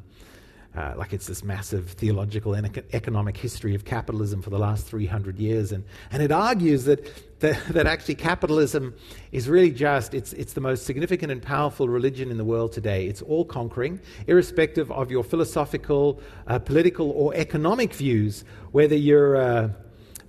uh, 0.75 0.93
like 0.97 1.13
it's 1.13 1.27
this 1.27 1.43
massive 1.43 1.91
theological 1.91 2.53
and 2.53 2.83
economic 2.91 3.37
history 3.37 3.75
of 3.75 3.85
capitalism 3.85 4.41
for 4.41 4.49
the 4.49 4.57
last 4.57 4.85
300 4.85 5.39
years. 5.39 5.71
And, 5.71 5.85
and 6.11 6.21
it 6.21 6.31
argues 6.31 6.83
that, 6.85 7.39
that, 7.39 7.57
that, 7.69 7.87
actually 7.87 8.15
capitalism 8.15 8.93
is 9.31 9.47
really 9.47 9.71
just, 9.71 10.13
it's, 10.13 10.33
it's 10.33 10.51
the 10.51 10.61
most 10.61 10.85
significant 10.85 11.31
and 11.31 11.41
powerful 11.41 11.87
religion 11.87 12.29
in 12.29 12.37
the 12.37 12.43
world 12.43 12.73
today. 12.73 13.07
It's 13.07 13.21
all 13.21 13.45
conquering, 13.45 14.01
irrespective 14.27 14.91
of 14.91 15.09
your 15.09 15.23
philosophical, 15.23 16.19
uh, 16.47 16.59
political, 16.59 17.11
or 17.11 17.33
economic 17.35 17.93
views, 17.93 18.43
whether 18.71 18.95
you're 18.95 19.37
uh, 19.37 19.69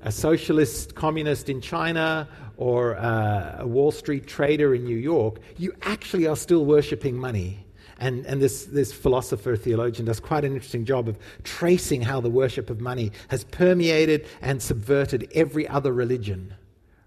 a 0.07 0.13
socialist 0.13 0.95
communist 0.95 1.49
in 1.49 1.61
China 1.61 2.29
or 2.57 2.97
uh, 2.97 3.57
a 3.59 3.67
Wall 3.67 3.91
Street 3.91 4.25
trader 4.25 4.73
in 4.73 4.85
New 4.85 4.97
York, 4.97 5.41
you 5.59 5.75
actually 5.83 6.29
are 6.29 6.37
still 6.37 6.65
worshipping 6.65 7.17
money. 7.17 7.67
And, 7.99 8.25
and 8.25 8.41
this, 8.41 8.67
this 8.67 8.93
philosopher, 8.93 9.57
theologian, 9.57 10.07
does 10.07 10.21
quite 10.21 10.45
an 10.45 10.53
interesting 10.53 10.85
job 10.85 11.09
of 11.09 11.19
tracing 11.43 12.03
how 12.03 12.21
the 12.21 12.31
worship 12.31 12.71
of 12.71 12.81
money 12.81 13.11
has 13.29 13.43
permeated 13.43 14.29
and 14.41 14.63
subverted 14.63 15.29
every 15.35 15.67
other 15.67 15.93
religion, 15.93 16.55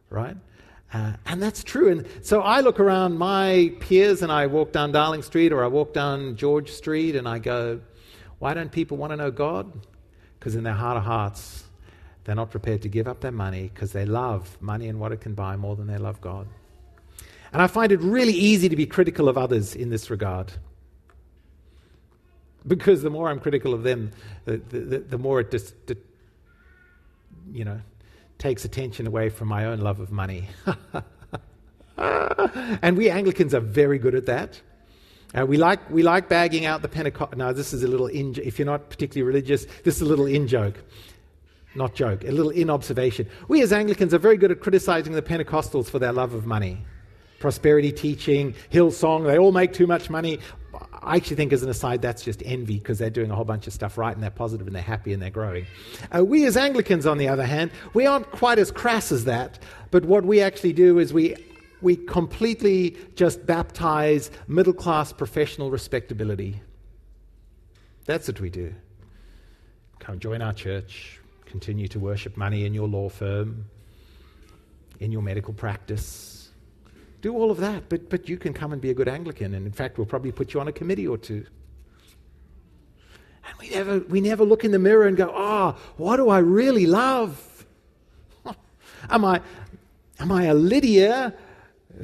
right? 0.10 0.36
Uh, 0.92 1.14
and 1.26 1.42
that's 1.42 1.64
true. 1.64 1.90
And 1.90 2.06
so 2.22 2.42
I 2.42 2.60
look 2.60 2.82
around 2.82 3.18
my 3.18 3.72
peers 3.80 4.24
and 4.24 4.32
I 4.32 4.48
walk 4.48 4.74
down 4.74 4.92
Darling 4.92 5.22
Street 5.22 5.54
or 5.54 5.64
I 5.64 5.68
walk 5.68 5.94
down 5.94 6.36
George 6.36 6.72
Street 6.72 7.16
and 7.16 7.30
I 7.30 7.40
go, 7.40 7.80
why 8.40 8.54
don't 8.54 8.74
people 8.74 8.98
want 8.98 9.12
to 9.12 9.16
know 9.16 9.32
God? 9.32 9.72
Because 10.38 10.56
in 10.56 10.66
their 10.66 10.74
heart 10.74 10.98
of 10.98 11.04
hearts, 11.04 11.64
they're 12.30 12.36
not 12.36 12.52
prepared 12.52 12.84
to 12.84 12.90
give 12.90 13.08
up 13.08 13.22
their 13.22 13.32
money 13.32 13.72
because 13.74 13.92
they 13.92 14.06
love 14.06 14.56
money 14.62 14.88
and 14.88 15.00
what 15.00 15.12
it 15.12 15.20
can 15.20 15.34
buy 15.34 15.56
more 15.56 15.76
than 15.76 15.88
they 15.88 15.98
love 15.98 16.22
God. 16.22 16.46
And 17.52 17.60
I 17.60 17.66
find 17.66 17.92
it 17.92 18.00
really 18.02 18.34
easy 18.34 18.70
to 18.70 18.76
be 18.76 18.86
critical 18.86 19.28
of 19.28 19.36
others 19.36 19.76
in 19.76 19.90
this 19.90 20.12
regard 20.12 20.54
because 22.68 23.02
the 23.02 23.10
more 23.10 23.32
I'm 23.32 23.40
critical 23.40 23.74
of 23.74 23.82
them, 23.82 24.12
the, 24.46 24.58
the, 24.58 25.00
the 25.00 25.18
more 25.18 25.40
it 25.40 25.50
just, 25.50 25.74
you 27.52 27.66
know, 27.66 27.82
takes 28.38 28.64
attention 28.64 29.08
away 29.08 29.30
from 29.30 29.48
my 29.48 29.66
own 29.66 29.80
love 29.80 30.00
of 30.00 30.12
money. 30.12 30.50
and 31.98 32.96
we 32.96 33.10
Anglicans 33.10 33.56
are 33.56 33.60
very 33.60 33.98
good 33.98 34.14
at 34.14 34.28
that. 34.28 34.62
Uh, 35.34 35.48
we, 35.48 35.58
like, 35.58 35.90
we 35.90 36.04
like 36.04 36.30
bagging 36.30 36.68
out 36.68 36.84
the 36.84 36.90
Pentecost. 36.90 37.36
Now, 37.38 37.54
this 37.54 37.74
is 37.74 37.82
a 37.82 37.88
little 37.88 38.06
in, 38.06 38.36
if 38.44 38.60
you're 38.60 38.68
not 38.68 38.92
particularly 38.92 39.28
religious, 39.28 39.66
this 39.84 39.96
is 39.96 40.02
a 40.04 40.06
little 40.06 40.28
in 40.28 40.48
joke. 40.48 40.76
Not 41.76 41.94
joke, 41.94 42.24
a 42.24 42.32
little 42.32 42.52
in 42.52 42.70
observation. 42.70 43.28
We 43.48 43.62
as 43.62 43.72
Anglicans 43.72 44.14
are 44.14 44.20
very 44.20 44.38
good 44.38 44.52
at 44.52 44.60
criticizing 44.60 45.14
the 45.14 45.22
Pentecostals 45.22 45.90
for 45.90 46.00
their 46.00 46.12
love 46.12 46.34
of 46.34 46.46
money. 46.46 46.84
Prosperity 47.40 47.92
teaching, 47.92 48.54
Hillsong, 48.72 49.26
they 49.26 49.38
all 49.38 49.52
make 49.52 49.72
too 49.72 49.88
much 49.88 50.10
money. 50.10 50.40
I 51.02 51.16
actually 51.16 51.38
think, 51.38 51.54
as 51.54 51.64
an 51.64 51.70
aside, 51.70 52.02
that's 52.02 52.24
just 52.24 52.44
envy 52.46 52.80
because 52.80 52.98
they're 52.98 53.10
doing 53.10 53.32
a 53.32 53.36
whole 53.36 53.46
bunch 53.46 53.68
of 53.68 53.74
stuff 53.74 53.98
right 53.98 54.14
and 54.14 54.22
they're 54.22 54.30
positive 54.30 54.68
and 54.68 54.76
they're 54.76 54.84
happy 54.84 55.14
and 55.14 55.22
they're 55.22 55.30
growing. 55.30 55.66
Uh, 56.16 56.26
we, 56.26 56.46
as 56.46 56.58
Anglicans, 56.58 57.06
on 57.06 57.18
the 57.18 57.28
other 57.28 57.46
hand, 57.46 57.72
we 57.94 58.06
aren't 58.06 58.30
quite 58.32 58.60
as 58.60 58.72
crass 58.72 59.12
as 59.12 59.26
that, 59.26 59.60
but 59.92 60.06
what 60.06 60.26
we 60.26 60.42
actually 60.42 60.74
do 60.74 61.00
is 61.00 61.14
we, 61.14 61.36
we 61.82 61.96
completely 61.96 62.98
just 63.16 63.46
baptize 63.46 64.32
middle 64.48 64.74
class 64.74 65.14
professional 65.14 65.72
respectability. 65.72 66.62
That's 68.06 68.28
what 68.28 68.42
we 68.42 68.50
do. 68.50 68.74
Come 70.00 70.20
join 70.20 70.42
our 70.42 70.54
church, 70.54 71.19
continue 71.50 71.88
to 71.90 72.00
worship 72.00 72.38
money 72.38 72.66
in 72.66 72.74
your 72.74 72.88
law 72.88 73.10
firm, 73.10 73.66
in 75.00 75.12
your 75.12 75.22
medical 75.22 75.54
practice 75.54 76.40
do 77.22 77.36
all 77.36 77.52
of 77.52 77.58
that, 77.58 77.90
but, 77.90 78.10
but 78.10 78.30
you 78.30 78.38
can 78.38 78.54
come 78.54 78.72
and 78.72 78.82
be 78.82 78.90
a 78.90 78.94
good 78.94 79.08
Anglican. 79.08 79.54
And 79.54 79.66
in 79.66 79.72
fact, 79.72 79.98
we'll 79.98 80.08
probably 80.08 80.32
put 80.32 80.54
you 80.54 80.60
on 80.60 80.68
a 80.68 80.72
committee 80.72 81.08
or 81.08 81.18
two. 81.18 81.46
And 83.46 83.58
we 83.60 83.70
never, 83.70 84.00
we 84.00 84.22
never 84.22 84.46
look 84.46 84.64
in 84.64 84.72
the 84.72 84.80
mirror 84.80 85.08
and 85.08 85.18
go, 85.18 85.32
oh, 85.34 85.76
what 85.98 86.18
do 86.18 86.30
I 86.30 86.40
really 86.40 86.86
love? 86.86 87.66
am, 89.10 89.26
I, 89.26 89.42
am 90.20 90.32
I 90.32 90.46
a 90.46 90.54
Lydia 90.54 91.34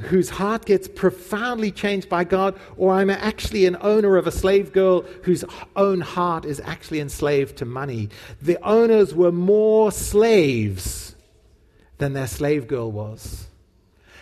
whose 0.02 0.30
heart 0.30 0.66
gets 0.66 0.88
profoundly 0.88 1.72
changed 1.72 2.10
by 2.10 2.24
God, 2.24 2.60
or 2.76 2.94
I'm 2.94 3.10
actually 3.10 3.66
an 3.66 3.78
owner 3.82 4.18
of 4.18 4.28
a 4.28 4.32
slave 4.32 4.74
girl 4.74 5.02
whose 5.24 5.46
own 5.76 6.02
heart 6.02 6.44
is 6.46 6.60
actually 6.60 7.00
enslaved 7.00 7.58
to 7.58 7.66
money? 7.66 8.10
The 8.42 8.62
owners 8.64 9.14
were 9.14 9.32
more 9.32 9.92
slaves 9.92 11.16
than 11.98 12.14
their 12.14 12.28
slave 12.28 12.68
girl 12.68 12.92
was. 12.92 13.48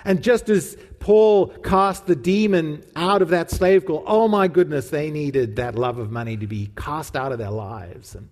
And 0.06 0.21
just 0.21 0.49
as 0.49 0.78
Paul 0.99 1.47
cast 1.47 2.08
the 2.08 2.15
demon 2.15 2.84
out 2.95 3.21
of 3.21 3.30
that 3.30 3.49
slave 3.49 3.86
girl, 3.86 4.04
oh 4.06 4.28
my 4.28 4.47
goodness, 4.47 4.89
they 4.89 5.10
needed 5.10 5.56
that 5.56 5.76
love 5.76 5.97
of 5.97 6.12
money 6.12 6.38
to 6.38 6.47
be 6.47 6.71
cast 6.76 7.15
out 7.15 7.32
of 7.32 7.39
their 7.39 7.52
lives. 7.52 8.15
And 8.15 8.30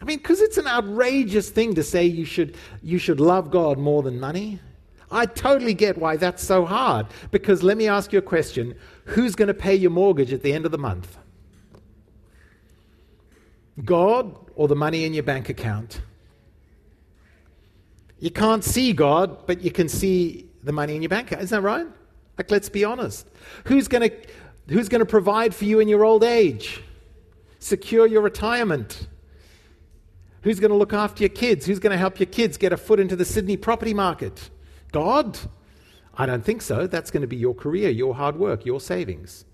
I 0.00 0.04
mean, 0.04 0.18
because 0.18 0.40
it's 0.40 0.58
an 0.58 0.66
outrageous 0.66 1.50
thing 1.50 1.74
to 1.74 1.82
say 1.82 2.04
you 2.04 2.24
should, 2.24 2.56
you 2.82 2.98
should 2.98 3.20
love 3.20 3.50
God 3.50 3.78
more 3.78 4.02
than 4.02 4.20
money. 4.20 4.60
I 5.10 5.26
totally 5.26 5.74
get 5.74 5.96
why 5.98 6.16
that's 6.16 6.42
so 6.42 6.64
hard. 6.64 7.06
Because 7.30 7.62
let 7.62 7.76
me 7.76 7.88
ask 7.88 8.12
you 8.12 8.18
a 8.18 8.22
question 8.22 8.74
who's 9.04 9.34
going 9.34 9.48
to 9.48 9.54
pay 9.54 9.74
your 9.74 9.90
mortgage 9.90 10.32
at 10.32 10.42
the 10.42 10.52
end 10.52 10.66
of 10.66 10.72
the 10.72 10.78
month? 10.78 11.16
God 13.84 14.34
or 14.54 14.68
the 14.68 14.76
money 14.76 15.04
in 15.04 15.14
your 15.14 15.22
bank 15.22 15.48
account? 15.48 16.00
You 18.18 18.30
can't 18.30 18.64
see 18.64 18.92
God, 18.92 19.46
but 19.46 19.60
you 19.60 19.70
can 19.70 19.88
see 19.88 20.48
the 20.64 20.72
money 20.72 20.96
in 20.96 21.02
your 21.02 21.10
bank 21.10 21.28
account. 21.28 21.44
Isn't 21.44 21.62
that 21.62 21.66
right? 21.66 21.86
Like, 22.38 22.50
let's 22.50 22.68
be 22.68 22.84
honest. 22.84 23.28
Who's 23.64 23.88
going 23.88 24.10
to 24.10 24.16
who's 24.68 24.88
going 24.88 25.00
to 25.00 25.06
provide 25.06 25.54
for 25.54 25.64
you 25.64 25.80
in 25.80 25.88
your 25.88 26.04
old 26.04 26.24
age? 26.24 26.82
Secure 27.60 28.06
your 28.06 28.22
retirement. 28.22 29.06
Who's 30.46 30.60
going 30.60 30.70
to 30.70 30.76
look 30.76 30.92
after 30.92 31.24
your 31.24 31.30
kids? 31.30 31.66
Who's 31.66 31.80
going 31.80 31.90
to 31.90 31.98
help 31.98 32.20
your 32.20 32.28
kids 32.28 32.56
get 32.56 32.72
a 32.72 32.76
foot 32.76 33.00
into 33.00 33.16
the 33.16 33.24
Sydney 33.24 33.56
property 33.56 33.92
market? 33.92 34.48
God? 34.92 35.36
I 36.16 36.24
don't 36.24 36.44
think 36.44 36.62
so. 36.62 36.86
That's 36.86 37.10
going 37.10 37.22
to 37.22 37.26
be 37.26 37.34
your 37.34 37.52
career, 37.52 37.90
your 37.90 38.14
hard 38.14 38.36
work, 38.36 38.64
your 38.64 38.78
savings. 38.78 39.44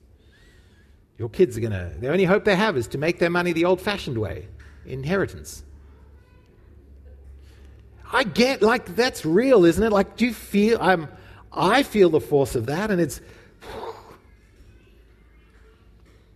Your 1.17 1.31
kids 1.31 1.57
are 1.57 1.63
going 1.63 1.73
to, 1.73 1.95
the 1.99 2.11
only 2.11 2.27
hope 2.27 2.45
they 2.45 2.57
have 2.57 2.77
is 2.77 2.89
to 2.89 2.99
make 2.99 3.21
their 3.21 3.31
money 3.31 3.55
the 3.55 3.65
old 3.65 3.81
fashioned 3.81 4.19
way 4.19 4.49
inheritance. 4.85 5.65
I 8.13 8.25
get 8.25 8.61
like 8.61 8.95
that's 8.95 9.25
real, 9.25 9.65
isn't 9.65 9.83
it? 9.83 9.93
Like, 9.93 10.19
do 10.19 10.27
you 10.27 10.35
feel 10.35 10.77
I'm 10.79 11.09
I 11.51 11.85
feel 11.85 12.11
the 12.11 12.21
force 12.21 12.55
of 12.55 12.67
that, 12.67 12.91
and 12.91 13.01
it's 13.01 13.23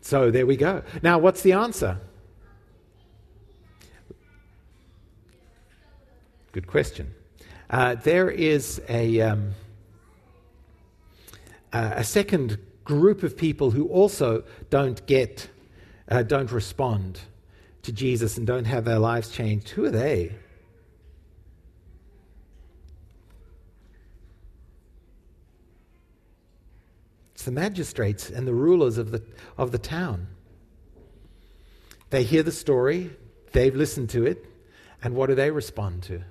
so 0.01 0.31
there 0.31 0.47
we 0.47 0.57
go. 0.57 0.83
Now, 1.03 1.19
what's 1.19 1.43
the 1.43 1.53
answer? 1.53 2.01
Good 6.57 6.69
question. 6.69 7.13
uh, 7.69 7.97
there 7.97 8.31
is 8.31 8.81
a, 8.89 9.21
um, 9.21 9.53
uh, 11.71 11.93
a 11.97 12.03
second 12.03 12.57
group 12.83 13.23
of 13.23 13.37
people 13.37 13.73
who 13.73 13.89
also 13.89 14.43
don't 14.71 15.07
get, 15.07 15.51
uh, 16.09 16.23
don't 16.23 16.51
respond 16.51 17.21
to 17.83 17.93
Jesus 17.93 18.39
and 18.39 18.47
don't 18.47 18.65
have 18.65 18.87
their 18.87 18.99
lives 18.99 19.29
changed. 19.29 19.69
Who 19.69 19.85
are 19.85 19.91
they? 19.91 20.35
It's 27.35 27.45
the 27.45 27.51
magistrates 27.51 28.31
and 28.31 28.49
the 28.49 28.55
rulers 28.55 28.97
of 28.97 29.11
the, 29.11 29.23
of 29.59 29.73
the 29.73 29.79
town. 29.79 30.29
They 32.09 32.23
hear 32.23 32.43
the 32.43 32.51
story, 32.51 33.11
they've 33.53 33.77
listened 33.77 34.09
to 34.11 34.25
it, 34.25 34.47
and 35.03 35.15
what 35.15 35.27
do 35.27 35.35
they 35.35 35.51
respond 35.51 36.03
to? 36.05 36.23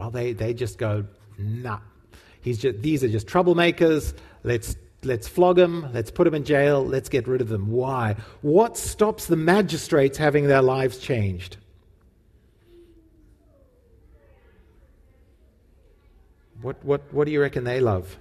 Well, 0.00 0.10
they, 0.10 0.32
they 0.32 0.54
just 0.54 0.78
go, 0.78 1.04
nah. 1.36 1.80
He's 2.40 2.56
just, 2.56 2.80
these 2.80 3.04
are 3.04 3.08
just 3.08 3.26
troublemakers. 3.26 4.14
Let's, 4.44 4.74
let's 5.04 5.28
flog 5.28 5.56
them. 5.56 5.92
Let's 5.92 6.10
put 6.10 6.24
them 6.24 6.34
in 6.34 6.44
jail. 6.44 6.82
Let's 6.82 7.10
get 7.10 7.28
rid 7.28 7.42
of 7.42 7.50
them. 7.50 7.70
Why? 7.70 8.16
What 8.40 8.78
stops 8.78 9.26
the 9.26 9.36
magistrates 9.36 10.16
having 10.16 10.46
their 10.46 10.62
lives 10.62 10.96
changed? 10.96 11.58
What, 16.62 16.82
what, 16.82 17.02
what 17.12 17.26
do 17.26 17.32
you 17.32 17.42
reckon 17.42 17.64
they 17.64 17.80
love? 17.80 18.16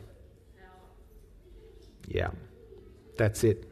Yeah, 2.10 2.32
that's 3.18 3.46
it. 3.46 3.72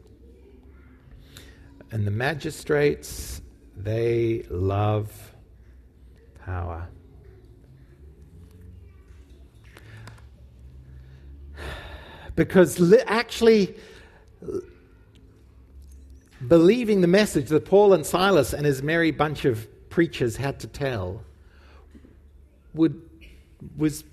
And 1.90 2.06
the 2.06 2.10
magistrates, 2.10 3.42
they 3.76 4.46
love 4.48 5.12
power. 6.46 6.88
Because 12.38 12.78
li- 12.78 13.02
actually, 13.04 13.74
believing 16.46 17.00
the 17.00 17.08
message 17.08 17.48
that 17.48 17.64
Paul 17.64 17.92
and 17.92 18.06
Silas 18.06 18.52
and 18.52 18.64
his 18.64 18.80
merry 18.80 19.10
bunch 19.10 19.44
of 19.44 19.66
preachers 19.90 20.36
had 20.36 20.60
to 20.60 20.68
tell 20.68 21.24
would, 22.74 23.02
was 23.76 24.04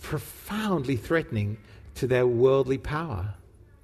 profoundly 0.00 0.96
threatening 0.96 1.58
to 1.96 2.06
their 2.06 2.26
worldly 2.26 2.78
power. 2.78 3.34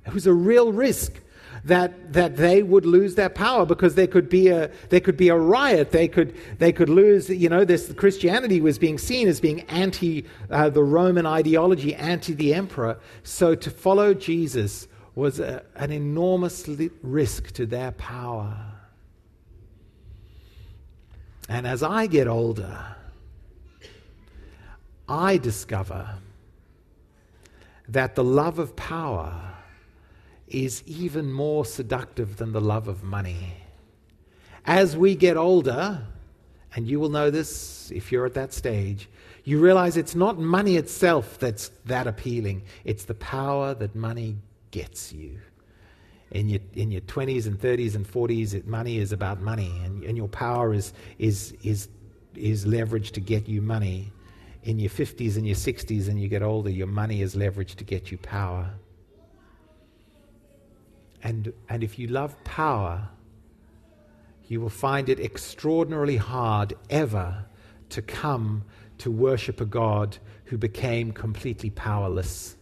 It 0.06 0.14
was 0.14 0.26
a 0.26 0.32
real 0.32 0.72
risk 0.72 1.20
that, 1.64 2.12
that 2.12 2.36
they 2.36 2.62
would 2.62 2.86
lose 2.86 3.14
their 3.14 3.28
power 3.28 3.64
because 3.64 3.94
there 3.94 4.06
could 4.06 4.28
be 4.28 4.48
a, 4.48 4.70
there 4.88 5.00
could 5.00 5.16
be 5.16 5.28
a 5.28 5.36
riot. 5.36 5.90
They 5.90 6.08
could, 6.08 6.34
they 6.58 6.72
could 6.72 6.88
lose, 6.88 7.28
you 7.28 7.48
know, 7.48 7.64
this 7.64 7.92
Christianity 7.92 8.60
was 8.60 8.78
being 8.78 8.98
seen 8.98 9.28
as 9.28 9.40
being 9.40 9.60
anti 9.62 10.26
uh, 10.50 10.70
the 10.70 10.82
Roman 10.82 11.26
ideology, 11.26 11.94
anti 11.94 12.34
the 12.34 12.54
emperor. 12.54 12.98
So 13.22 13.54
to 13.54 13.70
follow 13.70 14.14
Jesus 14.14 14.88
was 15.14 15.40
a, 15.40 15.62
an 15.76 15.92
enormous 15.92 16.68
risk 17.02 17.52
to 17.52 17.66
their 17.66 17.92
power. 17.92 18.56
And 21.48 21.66
as 21.66 21.82
I 21.82 22.06
get 22.06 22.28
older, 22.28 22.96
I 25.08 25.36
discover 25.36 26.16
that 27.88 28.14
the 28.14 28.24
love 28.24 28.58
of 28.58 28.74
power 28.74 29.52
is 30.54 30.82
even 30.86 31.32
more 31.32 31.64
seductive 31.64 32.36
than 32.36 32.52
the 32.52 32.60
love 32.60 32.88
of 32.88 33.02
money. 33.02 33.54
As 34.64 34.96
we 34.96 35.14
get 35.14 35.36
older, 35.36 36.02
and 36.74 36.86
you 36.86 37.00
will 37.00 37.08
know 37.08 37.30
this 37.30 37.90
if 37.90 38.12
you're 38.12 38.26
at 38.26 38.34
that 38.34 38.52
stage, 38.52 39.08
you 39.44 39.58
realize 39.58 39.96
it's 39.96 40.14
not 40.14 40.38
money 40.38 40.76
itself 40.76 41.38
that's 41.38 41.70
that 41.86 42.06
appealing, 42.06 42.62
it's 42.84 43.04
the 43.04 43.14
power 43.14 43.74
that 43.74 43.94
money 43.94 44.36
gets 44.70 45.12
you. 45.12 45.38
In 46.30 46.48
your, 46.48 46.60
in 46.74 46.90
your 46.90 47.02
20s 47.02 47.46
and 47.46 47.58
30s 47.58 47.94
and 47.94 48.10
40s, 48.10 48.54
it, 48.54 48.66
money 48.66 48.98
is 48.98 49.12
about 49.12 49.40
money, 49.40 49.72
and, 49.84 50.02
and 50.04 50.16
your 50.16 50.28
power 50.28 50.72
is, 50.72 50.92
is, 51.18 51.54
is, 51.62 51.88
is 52.34 52.64
leveraged 52.64 53.12
to 53.12 53.20
get 53.20 53.48
you 53.48 53.60
money 53.60 54.12
in 54.64 54.78
your 54.78 54.90
50s 54.90 55.36
and 55.36 55.46
your 55.46 55.56
60s 55.56 56.08
and 56.08 56.20
you 56.20 56.28
get 56.28 56.42
older, 56.42 56.70
your 56.70 56.86
money 56.86 57.22
is 57.22 57.34
leveraged 57.34 57.76
to 57.76 57.84
get 57.84 58.12
you 58.12 58.18
power. 58.18 58.70
And, 61.22 61.52
and 61.68 61.85
if 61.85 61.98
you 61.98 62.08
love 62.08 62.42
power, 62.44 63.08
you 64.48 64.61
will 64.61 64.68
find 64.68 65.08
it 65.08 65.20
extraordinarily 65.20 66.16
hard 66.16 66.74
ever 66.90 67.46
to 67.90 68.02
come 68.02 68.64
to 68.98 69.11
worship 69.11 69.61
a 69.61 69.64
God 69.64 70.18
who 70.46 70.58
became 70.58 71.12
completely 71.12 71.70
powerless 71.70 72.56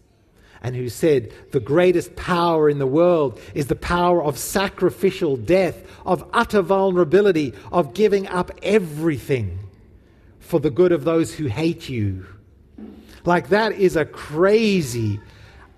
and 0.63 0.77
who 0.77 0.89
said, 0.89 1.33
The 1.53 1.61
greatest 1.61 2.17
power 2.17 2.69
in 2.69 2.79
the 2.79 2.87
world 2.87 3.41
is 3.55 3.67
the 3.67 3.77
power 3.77 4.23
of 4.23 4.39
sacrificial 4.39 5.37
death, 5.37 5.83
of 6.05 6.29
utter 6.33 6.63
vulnerability, 6.63 7.55
of 7.73 7.95
giving 7.95 8.27
up 8.29 8.51
everything 8.63 9.59
for 10.39 10.61
the 10.61 10.71
good 10.71 10.93
of 10.93 11.05
those 11.05 11.35
who 11.35 11.47
hate 11.47 11.89
you. 11.89 12.27
Like 13.25 13.49
that 13.51 13.73
is 13.73 13.97
a 13.97 14.05
crazy, 14.05 15.21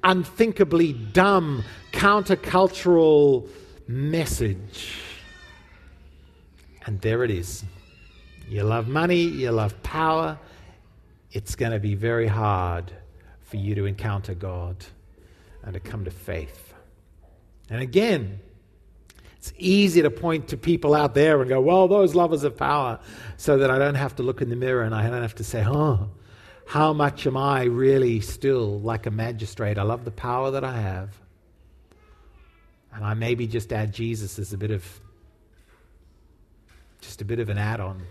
unthinkably 0.04 0.92
dumb, 0.92 1.64
countercultural 1.92 3.48
message. 3.86 4.98
And 6.86 7.00
there 7.00 7.24
it 7.24 7.30
is. 7.30 7.64
You 8.48 8.64
love 8.64 8.88
money, 8.88 9.22
you 9.22 9.50
love 9.50 9.80
power. 9.82 10.38
It's 11.30 11.54
going 11.54 11.72
to 11.72 11.78
be 11.78 11.94
very 11.94 12.26
hard 12.26 12.92
for 13.42 13.56
you 13.56 13.74
to 13.74 13.86
encounter 13.86 14.34
God 14.34 14.84
and 15.62 15.74
to 15.74 15.80
come 15.80 16.04
to 16.04 16.10
faith. 16.10 16.74
And 17.70 17.80
again, 17.80 18.40
it's 19.36 19.52
easy 19.56 20.02
to 20.02 20.10
point 20.10 20.48
to 20.48 20.56
people 20.56 20.94
out 20.94 21.14
there 21.14 21.40
and 21.40 21.48
go, 21.48 21.60
well, 21.60 21.88
those 21.88 22.14
lovers 22.14 22.44
of 22.44 22.56
power, 22.56 23.00
so 23.36 23.58
that 23.58 23.70
I 23.70 23.78
don't 23.78 23.94
have 23.94 24.14
to 24.16 24.22
look 24.22 24.40
in 24.40 24.50
the 24.50 24.56
mirror 24.56 24.82
and 24.82 24.94
I 24.94 25.08
don't 25.08 25.22
have 25.22 25.34
to 25.36 25.44
say, 25.44 25.64
oh, 25.66 26.10
how 26.66 26.92
much 26.92 27.26
am 27.26 27.36
I 27.36 27.64
really 27.64 28.20
still 28.20 28.80
like 28.80 29.06
a 29.06 29.10
magistrate? 29.10 29.78
I 29.78 29.82
love 29.82 30.04
the 30.04 30.10
power 30.10 30.50
that 30.52 30.64
I 30.64 30.80
have. 30.80 31.10
And 32.94 33.04
I 33.04 33.14
maybe 33.14 33.46
just 33.46 33.72
add 33.72 33.92
Jesus 33.92 34.38
as 34.38 34.52
a 34.52 34.58
bit 34.58 34.70
of, 34.70 34.84
just 37.00 37.20
a 37.22 37.24
bit 37.24 37.40
of 37.40 37.48
an 37.48 37.58
add 37.58 37.80
on. 37.80 38.02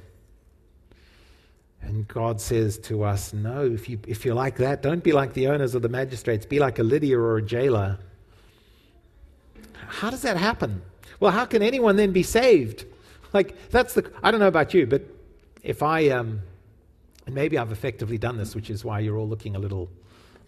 And 1.81 2.07
God 2.07 2.39
says 2.39 2.77
to 2.79 3.03
us, 3.03 3.33
no, 3.33 3.65
if, 3.65 3.89
you, 3.89 3.99
if 4.07 4.23
you're 4.25 4.35
like 4.35 4.57
that, 4.57 4.81
don't 4.81 5.03
be 5.03 5.11
like 5.11 5.33
the 5.33 5.47
owners 5.47 5.73
of 5.75 5.81
the 5.81 5.89
magistrates. 5.89 6.45
Be 6.45 6.59
like 6.59 6.79
a 6.79 6.83
Lydia 6.83 7.17
or 7.17 7.37
a 7.37 7.41
jailer. 7.41 7.99
How 9.87 10.09
does 10.09 10.21
that 10.21 10.37
happen? 10.37 10.81
Well, 11.19 11.31
how 11.31 11.45
can 11.45 11.61
anyone 11.61 11.95
then 11.95 12.11
be 12.11 12.23
saved? 12.23 12.85
Like, 13.33 13.69
that's 13.69 13.93
the, 13.93 14.11
I 14.21 14.31
don't 14.31 14.39
know 14.39 14.47
about 14.47 14.73
you, 14.73 14.85
but 14.85 15.03
if 15.63 15.83
I, 15.83 16.09
um, 16.09 16.41
and 17.25 17.35
maybe 17.35 17.57
I've 17.57 17.71
effectively 17.71 18.17
done 18.17 18.37
this, 18.37 18.55
which 18.55 18.69
is 18.69 18.83
why 18.83 18.99
you're 18.99 19.17
all 19.17 19.27
looking 19.27 19.55
a 19.55 19.59
little 19.59 19.89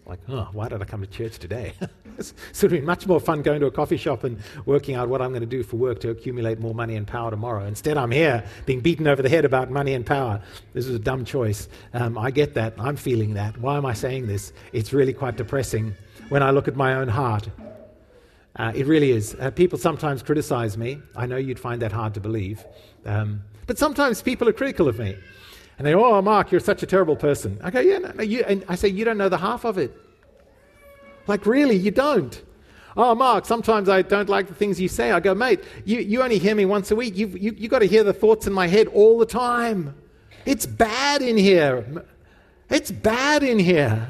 like, 0.06 0.20
oh, 0.28 0.48
why 0.52 0.68
did 0.68 0.82
I 0.82 0.84
come 0.84 1.00
to 1.00 1.06
church 1.06 1.38
today? 1.38 1.72
it's 2.18 2.34
sort 2.52 2.72
of 2.72 2.78
been 2.78 2.84
much 2.84 3.06
more 3.06 3.18
fun 3.18 3.40
going 3.42 3.60
to 3.60 3.66
a 3.66 3.70
coffee 3.70 3.96
shop 3.96 4.24
and 4.24 4.38
working 4.66 4.94
out 4.94 5.08
what 5.08 5.22
I'm 5.22 5.30
going 5.30 5.40
to 5.40 5.46
do 5.46 5.62
for 5.62 5.76
work 5.76 6.00
to 6.00 6.10
accumulate 6.10 6.58
more 6.58 6.74
money 6.74 6.96
and 6.96 7.06
power 7.06 7.30
tomorrow. 7.30 7.64
Instead, 7.64 7.96
I'm 7.96 8.10
here 8.10 8.44
being 8.66 8.80
beaten 8.80 9.06
over 9.06 9.22
the 9.22 9.30
head 9.30 9.46
about 9.46 9.70
money 9.70 9.94
and 9.94 10.04
power. 10.04 10.42
This 10.74 10.86
is 10.86 10.94
a 10.94 10.98
dumb 10.98 11.24
choice. 11.24 11.68
Um, 11.94 12.18
I 12.18 12.30
get 12.30 12.52
that. 12.54 12.74
I'm 12.78 12.96
feeling 12.96 13.34
that. 13.34 13.56
Why 13.58 13.78
am 13.78 13.86
I 13.86 13.94
saying 13.94 14.26
this? 14.26 14.52
It's 14.72 14.92
really 14.92 15.14
quite 15.14 15.36
depressing 15.36 15.94
when 16.28 16.42
I 16.42 16.50
look 16.50 16.68
at 16.68 16.76
my 16.76 16.94
own 16.96 17.08
heart. 17.08 17.48
Uh, 18.56 18.72
it 18.74 18.86
really 18.86 19.10
is. 19.10 19.34
Uh, 19.40 19.50
people 19.50 19.78
sometimes 19.78 20.22
criticize 20.22 20.76
me. 20.76 21.00
I 21.16 21.26
know 21.26 21.36
you'd 21.36 21.58
find 21.58 21.80
that 21.82 21.92
hard 21.92 22.14
to 22.14 22.20
believe. 22.20 22.64
Um, 23.06 23.42
but 23.66 23.78
sometimes 23.78 24.20
people 24.20 24.48
are 24.48 24.52
critical 24.52 24.86
of 24.86 24.98
me. 24.98 25.16
And 25.78 25.86
they 25.86 25.92
go, 25.92 26.04
Oh, 26.04 26.22
Mark, 26.22 26.50
you're 26.52 26.60
such 26.60 26.82
a 26.82 26.86
terrible 26.86 27.16
person. 27.16 27.58
I 27.62 27.70
go, 27.70 27.80
Yeah, 27.80 27.98
no, 27.98 28.12
no, 28.12 28.22
you, 28.22 28.44
and 28.46 28.64
I 28.68 28.74
say, 28.74 28.88
You 28.88 29.04
don't 29.04 29.18
know 29.18 29.28
the 29.28 29.38
half 29.38 29.64
of 29.64 29.78
it. 29.78 29.96
Like, 31.26 31.46
really, 31.46 31.76
you 31.76 31.90
don't. 31.90 32.42
Oh, 32.96 33.14
Mark, 33.14 33.44
sometimes 33.44 33.88
I 33.88 34.02
don't 34.02 34.28
like 34.28 34.46
the 34.46 34.54
things 34.54 34.80
you 34.80 34.88
say. 34.88 35.10
I 35.10 35.20
go, 35.20 35.34
Mate, 35.34 35.64
you, 35.84 35.98
you 36.00 36.22
only 36.22 36.38
hear 36.38 36.54
me 36.54 36.64
once 36.64 36.90
a 36.90 36.96
week. 36.96 37.16
You've 37.16 37.36
you, 37.36 37.54
you 37.56 37.68
got 37.68 37.80
to 37.80 37.86
hear 37.86 38.04
the 38.04 38.12
thoughts 38.12 38.46
in 38.46 38.52
my 38.52 38.68
head 38.68 38.86
all 38.88 39.18
the 39.18 39.26
time. 39.26 39.94
It's 40.46 40.66
bad 40.66 41.22
in 41.22 41.36
here. 41.36 42.04
It's 42.70 42.90
bad 42.90 43.42
in 43.42 43.58
here. 43.58 44.08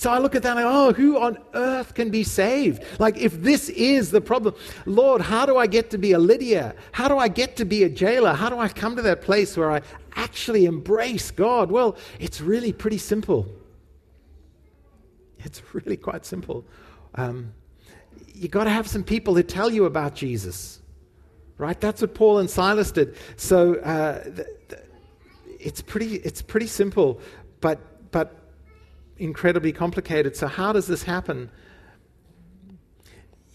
So 0.00 0.10
I 0.10 0.16
look 0.16 0.34
at 0.34 0.42
that 0.44 0.52
and 0.56 0.60
I 0.60 0.62
go, 0.62 0.70
oh, 0.72 0.92
who 0.94 1.18
on 1.20 1.36
earth 1.52 1.92
can 1.92 2.08
be 2.08 2.24
saved? 2.24 2.82
Like, 2.98 3.18
if 3.18 3.42
this 3.42 3.68
is 3.68 4.10
the 4.10 4.22
problem, 4.22 4.54
Lord, 4.86 5.20
how 5.20 5.44
do 5.44 5.58
I 5.58 5.66
get 5.66 5.90
to 5.90 5.98
be 5.98 6.12
a 6.12 6.18
Lydia? 6.18 6.74
How 6.92 7.06
do 7.06 7.18
I 7.18 7.28
get 7.28 7.56
to 7.56 7.66
be 7.66 7.84
a 7.84 7.90
jailer? 7.90 8.32
How 8.32 8.48
do 8.48 8.58
I 8.58 8.68
come 8.68 8.96
to 8.96 9.02
that 9.02 9.20
place 9.20 9.58
where 9.58 9.70
I 9.70 9.82
actually 10.16 10.64
embrace 10.64 11.30
God? 11.30 11.70
Well, 11.70 11.98
it's 12.18 12.40
really 12.40 12.72
pretty 12.72 12.96
simple. 12.96 13.46
It's 15.40 15.62
really 15.74 15.98
quite 15.98 16.24
simple. 16.24 16.64
Um, 17.16 17.52
you 18.34 18.48
got 18.48 18.64
to 18.64 18.70
have 18.70 18.88
some 18.88 19.04
people 19.04 19.34
who 19.34 19.42
tell 19.42 19.70
you 19.70 19.84
about 19.84 20.14
Jesus, 20.14 20.80
right? 21.58 21.78
That's 21.78 22.00
what 22.00 22.14
Paul 22.14 22.38
and 22.38 22.48
Silas 22.48 22.90
did. 22.90 23.16
So 23.36 23.74
uh, 23.74 24.24
th- 24.24 24.48
th- 24.70 24.82
it's 25.58 25.82
pretty. 25.82 26.14
It's 26.14 26.40
pretty 26.40 26.68
simple. 26.68 27.20
but, 27.60 28.10
but 28.12 28.39
incredibly 29.20 29.72
complicated. 29.72 30.34
So, 30.34 30.48
how 30.48 30.72
does 30.72 30.86
this 30.86 31.04
happen? 31.04 31.50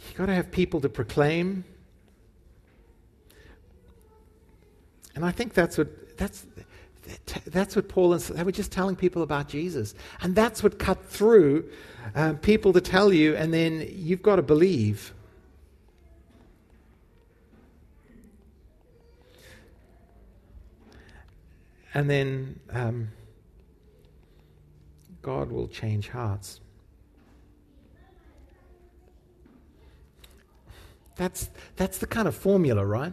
You've 0.08 0.16
got 0.16 0.28
to 0.28 0.34
have 0.34 0.52
people 0.52 0.80
to 0.82 0.90
proclaim. 0.90 1.66
And 5.16 5.26
I 5.26 5.32
think 5.32 5.54
that's 5.54 5.78
what, 5.78 6.18
that's, 6.18 6.46
that's 7.48 7.76
what 7.76 7.90
Paul 7.90 8.14
and 8.14 8.22
they 8.22 8.44
were 8.44 8.52
just 8.52 8.72
telling 8.72 8.96
people 8.96 9.24
about 9.24 9.48
Jesus. 9.48 9.96
And 10.22 10.36
that's 10.36 10.62
what 10.62 10.78
cut 10.78 11.04
through 11.06 11.70
uh, 12.14 12.34
people 12.34 12.72
to 12.74 12.82
tell 12.82 13.12
you, 13.12 13.36
and 13.36 13.54
then 13.54 13.88
you've 13.90 14.22
got 14.22 14.36
to 14.36 14.42
believe. 14.42 15.14
And 21.94 22.10
then 22.10 22.60
um, 22.72 23.08
God 25.26 25.52
will 25.52 25.68
change 25.68 26.10
hearts. 26.10 26.60
That's, 31.16 31.50
that's 31.78 31.98
the 31.98 32.06
kind 32.06 32.28
of 32.28 32.36
formula, 32.36 32.86
right? 32.86 33.12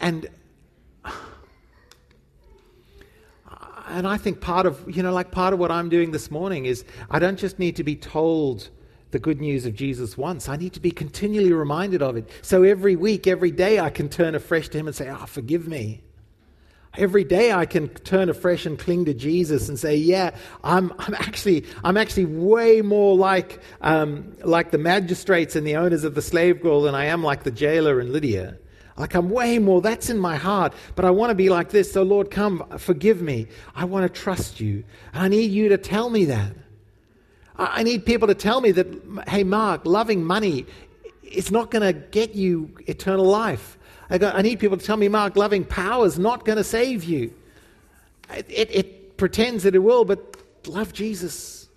And 0.00 0.28
and 3.86 4.08
I 4.08 4.16
think 4.16 4.40
part 4.40 4.66
of, 4.66 4.84
you 4.90 5.04
know, 5.04 5.12
like 5.12 5.30
part 5.30 5.54
of 5.54 5.60
what 5.60 5.70
I'm 5.70 5.88
doing 5.88 6.10
this 6.10 6.32
morning 6.32 6.64
is 6.64 6.84
I 7.08 7.20
don't 7.20 7.38
just 7.38 7.60
need 7.60 7.76
to 7.76 7.84
be 7.84 7.94
told 7.94 8.70
the 9.12 9.20
good 9.20 9.40
news 9.40 9.66
of 9.66 9.74
Jesus 9.76 10.18
once. 10.18 10.48
I 10.48 10.56
need 10.56 10.72
to 10.72 10.80
be 10.80 10.90
continually 10.90 11.52
reminded 11.52 12.02
of 12.02 12.16
it. 12.16 12.28
So 12.42 12.64
every 12.64 12.96
week, 12.96 13.28
every 13.28 13.52
day, 13.52 13.78
I 13.78 13.90
can 13.90 14.08
turn 14.08 14.34
afresh 14.34 14.68
to 14.70 14.78
Him 14.78 14.88
and 14.88 14.96
say, 14.96 15.08
Oh, 15.08 15.26
forgive 15.26 15.68
me. 15.68 16.02
Every 16.96 17.24
day 17.24 17.52
I 17.52 17.64
can 17.64 17.88
turn 17.88 18.28
afresh 18.28 18.66
and 18.66 18.78
cling 18.78 19.06
to 19.06 19.14
Jesus 19.14 19.68
and 19.68 19.78
say, 19.78 19.96
"Yeah, 19.96 20.34
I'm, 20.62 20.92
I'm 20.98 21.14
actually, 21.14 21.64
I'm 21.82 21.96
actually 21.96 22.26
way 22.26 22.82
more 22.82 23.16
like, 23.16 23.60
um, 23.80 24.36
like 24.44 24.70
the 24.70 24.78
magistrates 24.78 25.56
and 25.56 25.66
the 25.66 25.76
owners 25.76 26.04
of 26.04 26.14
the 26.14 26.22
slave 26.22 26.60
girl 26.60 26.82
than 26.82 26.94
I 26.94 27.06
am 27.06 27.22
like 27.22 27.44
the 27.44 27.50
jailer 27.50 27.98
and 28.00 28.10
Lydia." 28.10 28.58
Like 28.96 29.14
I'm 29.14 29.30
way 29.30 29.58
more, 29.58 29.80
that's 29.80 30.10
in 30.10 30.18
my 30.18 30.36
heart, 30.36 30.74
but 30.94 31.04
I 31.04 31.10
want 31.10 31.30
to 31.30 31.34
be 31.34 31.48
like 31.48 31.70
this. 31.70 31.90
So, 31.90 32.02
Lord, 32.02 32.30
come, 32.30 32.62
forgive 32.78 33.22
me. 33.22 33.48
I 33.74 33.86
want 33.86 34.12
to 34.12 34.20
trust 34.20 34.60
you. 34.60 34.84
I 35.14 35.28
need 35.28 35.50
you 35.50 35.70
to 35.70 35.78
tell 35.78 36.10
me 36.10 36.26
that. 36.26 36.52
I 37.56 37.82
need 37.82 38.04
people 38.04 38.28
to 38.28 38.34
tell 38.34 38.60
me 38.60 38.72
that, 38.72 38.86
hey, 39.28 39.44
Mark, 39.44 39.86
loving 39.86 40.24
money 40.24 40.66
is 41.22 41.50
not 41.50 41.70
going 41.70 41.82
to 41.82 41.92
get 41.92 42.34
you 42.34 42.70
eternal 42.86 43.24
life. 43.24 43.78
I, 44.12 44.18
got, 44.18 44.34
I, 44.34 44.42
need 44.42 44.60
people 44.60 44.76
to 44.76 44.84
tell 44.84 44.98
me, 44.98 45.08
Mark, 45.08 45.36
loving 45.36 45.64
power 45.64 46.04
is 46.04 46.18
not 46.18 46.44
going 46.44 46.58
to 46.58 46.64
save 46.64 47.02
you. 47.02 47.32
It, 48.28 48.44
it, 48.50 48.70
it 48.70 49.16
pretends 49.16 49.62
that 49.64 49.74
it 49.74 49.78
will, 49.78 50.04
but 50.04 50.36
love 50.66 50.92
Jesus. 50.92 51.70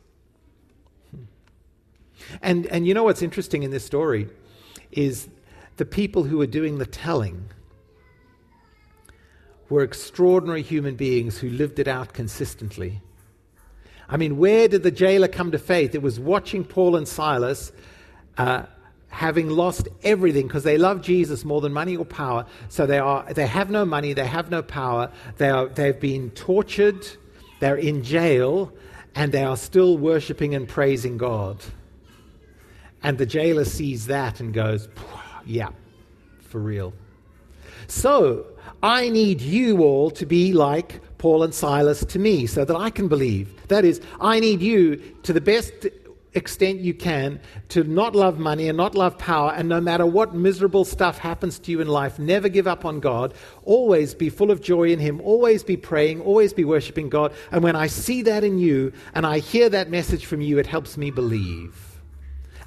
And, 2.42 2.66
and 2.66 2.86
you 2.86 2.94
know 2.94 3.06
what's 3.06 3.22
interesting 3.22 3.64
in 3.64 3.72
this 3.72 3.86
story 3.86 4.28
is 4.92 5.30
the 5.78 5.86
people 5.86 6.24
who 6.24 6.38
were 6.38 6.46
doing 6.46 6.78
the 6.78 6.86
telling 6.86 7.46
were 9.70 9.82
extraordinary 9.82 10.62
human 10.62 10.96
beings 10.96 11.38
who 11.38 11.50
lived 11.50 11.80
it 11.80 11.88
out 11.88 12.12
consistently. 12.12 13.02
I 14.10 14.18
mean, 14.18 14.36
where 14.36 14.68
did 14.68 14.84
the 14.84 14.92
jailer 14.92 15.30
come 15.30 15.52
to 15.52 15.58
faith? 15.58 15.96
It 15.96 16.02
was 16.02 16.20
watching 16.20 16.66
Paul 16.66 16.98
and 16.98 17.08
Silas 17.08 17.72
uh, 18.38 18.64
having 19.16 19.50
lost 19.50 19.88
everything 20.04 20.46
because 20.46 20.66
they 20.66 20.78
love 20.78 21.02
Jesus 21.02 21.46
more 21.46 21.62
than 21.62 21.72
money 21.72 21.96
or 21.96 22.04
power. 22.04 22.46
So 22.68 22.86
they, 22.86 23.00
are, 23.00 23.24
they 23.34 23.48
have 23.48 23.70
no 23.70 23.86
money, 23.86 24.12
they 24.12 24.28
have 24.28 24.52
no 24.52 24.62
power, 24.62 25.10
they 25.38 25.50
are, 25.50 25.70
they've 25.70 25.98
been 25.98 26.32
tortured, 26.32 27.08
they're 27.62 27.78
in 27.78 28.04
jail, 28.04 28.74
and 29.16 29.32
they 29.32 29.46
are 29.46 29.56
still 29.56 29.98
worshiping 29.98 30.54
and 30.54 30.68
praising 30.68 31.18
God. 31.18 31.64
And 33.04 33.18
the 33.18 33.26
jailer 33.26 33.64
sees 33.64 34.08
that 34.08 34.42
and 34.42 34.54
goes, 34.54 34.90
yeah, 35.46 35.70
for 36.42 36.60
real. 36.60 36.94
So, 37.88 38.46
I 38.84 39.08
need 39.08 39.40
you 39.40 39.82
all 39.82 40.12
to 40.12 40.26
be 40.26 40.52
like 40.52 41.00
Paul 41.20 41.44
and 41.44 41.54
Silas 41.54 42.04
to 42.04 42.20
me 42.20 42.48
so 42.48 42.66
that 42.66 42.76
I 42.76 42.90
can 42.90 43.08
believe. 43.08 43.66
That 43.70 43.86
is, 43.86 44.02
I 44.20 44.42
need 44.42 44.62
you 44.62 44.98
to 45.24 45.32
the 45.32 45.40
best 45.40 45.72
extent 46.36 46.80
you 46.80 46.94
can 46.94 47.40
to 47.70 47.84
not 47.84 48.16
love 48.16 48.38
money 48.38 48.68
and 48.68 48.78
not 48.78 48.94
love 48.94 49.18
power, 49.18 49.52
and 49.56 49.68
no 49.68 49.82
matter 49.82 50.06
what 50.06 50.36
miserable 50.36 50.86
stuff 50.86 51.18
happens 51.18 51.58
to 51.60 51.72
you 51.72 51.82
in 51.82 51.88
life, 51.88 52.20
never 52.20 52.50
give 52.50 52.68
up 52.68 52.86
on 52.86 53.00
God. 53.00 53.34
Always 53.64 54.14
be 54.14 54.30
full 54.30 54.52
of 54.52 54.62
joy 54.62 54.90
in 54.90 55.00
Him. 55.00 55.20
Always 55.22 55.64
be 55.64 55.78
praying. 55.78 56.22
Always 56.22 56.54
be 56.54 56.66
worshiping 56.66 57.10
God. 57.10 57.34
And 57.52 57.64
when 57.64 57.76
I 57.76 57.88
see 57.88 58.22
that 58.24 58.44
in 58.44 58.60
you 58.60 58.94
and 59.14 59.26
I 59.26 59.40
hear 59.40 59.70
that 59.70 59.90
message 59.90 60.26
from 60.26 60.42
you, 60.42 60.60
it 60.60 60.68
helps 60.68 60.98
me 60.98 61.12
believe. 61.12 62.00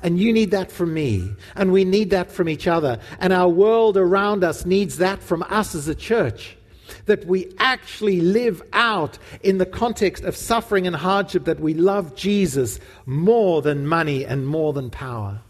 And 0.02 0.18
you 0.18 0.33
need 0.33 0.50
that 0.52 0.70
from 0.70 0.94
me. 0.94 1.35
And 1.57 1.72
we 1.72 1.85
need 1.85 2.11
that 2.11 2.31
from 2.31 2.48
each 2.48 2.66
other. 2.66 3.00
And 3.18 3.33
our 3.33 3.48
world 3.48 3.96
around 3.96 4.44
us 4.44 4.64
needs 4.64 4.98
that 4.98 5.22
from 5.22 5.42
us 5.44 5.74
as 5.74 5.88
a 5.88 5.94
church. 5.94 6.58
That 7.07 7.27
we 7.27 7.53
actually 7.59 8.20
live 8.20 8.62
out 8.72 9.18
in 9.42 9.59
the 9.59 9.66
context 9.66 10.24
of 10.24 10.37
suffering 10.37 10.87
and 10.87 10.96
hardship 10.96 11.44
that 11.44 11.61
we 11.61 11.74
love 11.74 12.14
Jesus 12.14 12.81
more 13.07 13.62
than 13.62 13.87
money 13.87 14.24
and 14.24 14.46
more 14.46 14.72
than 14.72 14.90
power. 14.90 15.40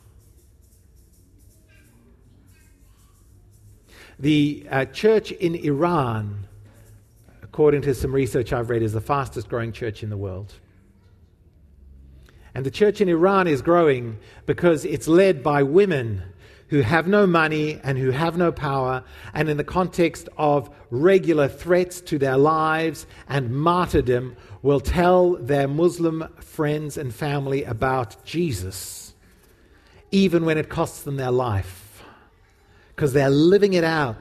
The 4.18 4.66
uh, 4.68 4.84
church 4.86 5.30
in 5.30 5.54
Iran, 5.54 6.48
according 7.42 7.82
to 7.82 7.94
some 7.94 8.12
research 8.12 8.52
I've 8.52 8.68
read, 8.68 8.82
is 8.82 8.92
the 8.92 9.00
fastest 9.00 9.48
growing 9.48 9.72
church 9.72 10.02
in 10.02 10.10
the 10.10 10.16
world. 10.16 10.54
And 12.54 12.66
the 12.66 12.70
church 12.72 13.00
in 13.00 13.08
Iran 13.08 13.46
is 13.46 13.62
growing 13.62 14.18
because 14.44 14.84
it's 14.84 15.06
led 15.06 15.44
by 15.44 15.62
women 15.62 16.24
who 16.68 16.80
have 16.80 17.06
no 17.06 17.26
money 17.26 17.80
and 17.82 17.98
who 17.98 18.10
have 18.10 18.36
no 18.36 18.52
power, 18.52 19.02
and 19.34 19.48
in 19.48 19.56
the 19.56 19.64
context 19.64 20.28
of 20.36 20.70
regular 20.90 21.48
threats 21.48 22.00
to 22.02 22.18
their 22.18 22.36
lives 22.36 23.06
and 23.28 23.50
martyrdom, 23.50 24.36
will 24.62 24.80
tell 24.80 25.36
their 25.36 25.68
Muslim 25.68 26.28
friends 26.40 26.96
and 26.98 27.14
family 27.14 27.64
about 27.64 28.24
Jesus, 28.24 29.14
even 30.10 30.44
when 30.44 30.58
it 30.58 30.68
costs 30.68 31.02
them 31.02 31.16
their 31.16 31.30
life, 31.30 32.02
because 32.94 33.12
they're 33.12 33.30
living 33.30 33.74
it 33.74 33.84
out 33.84 34.16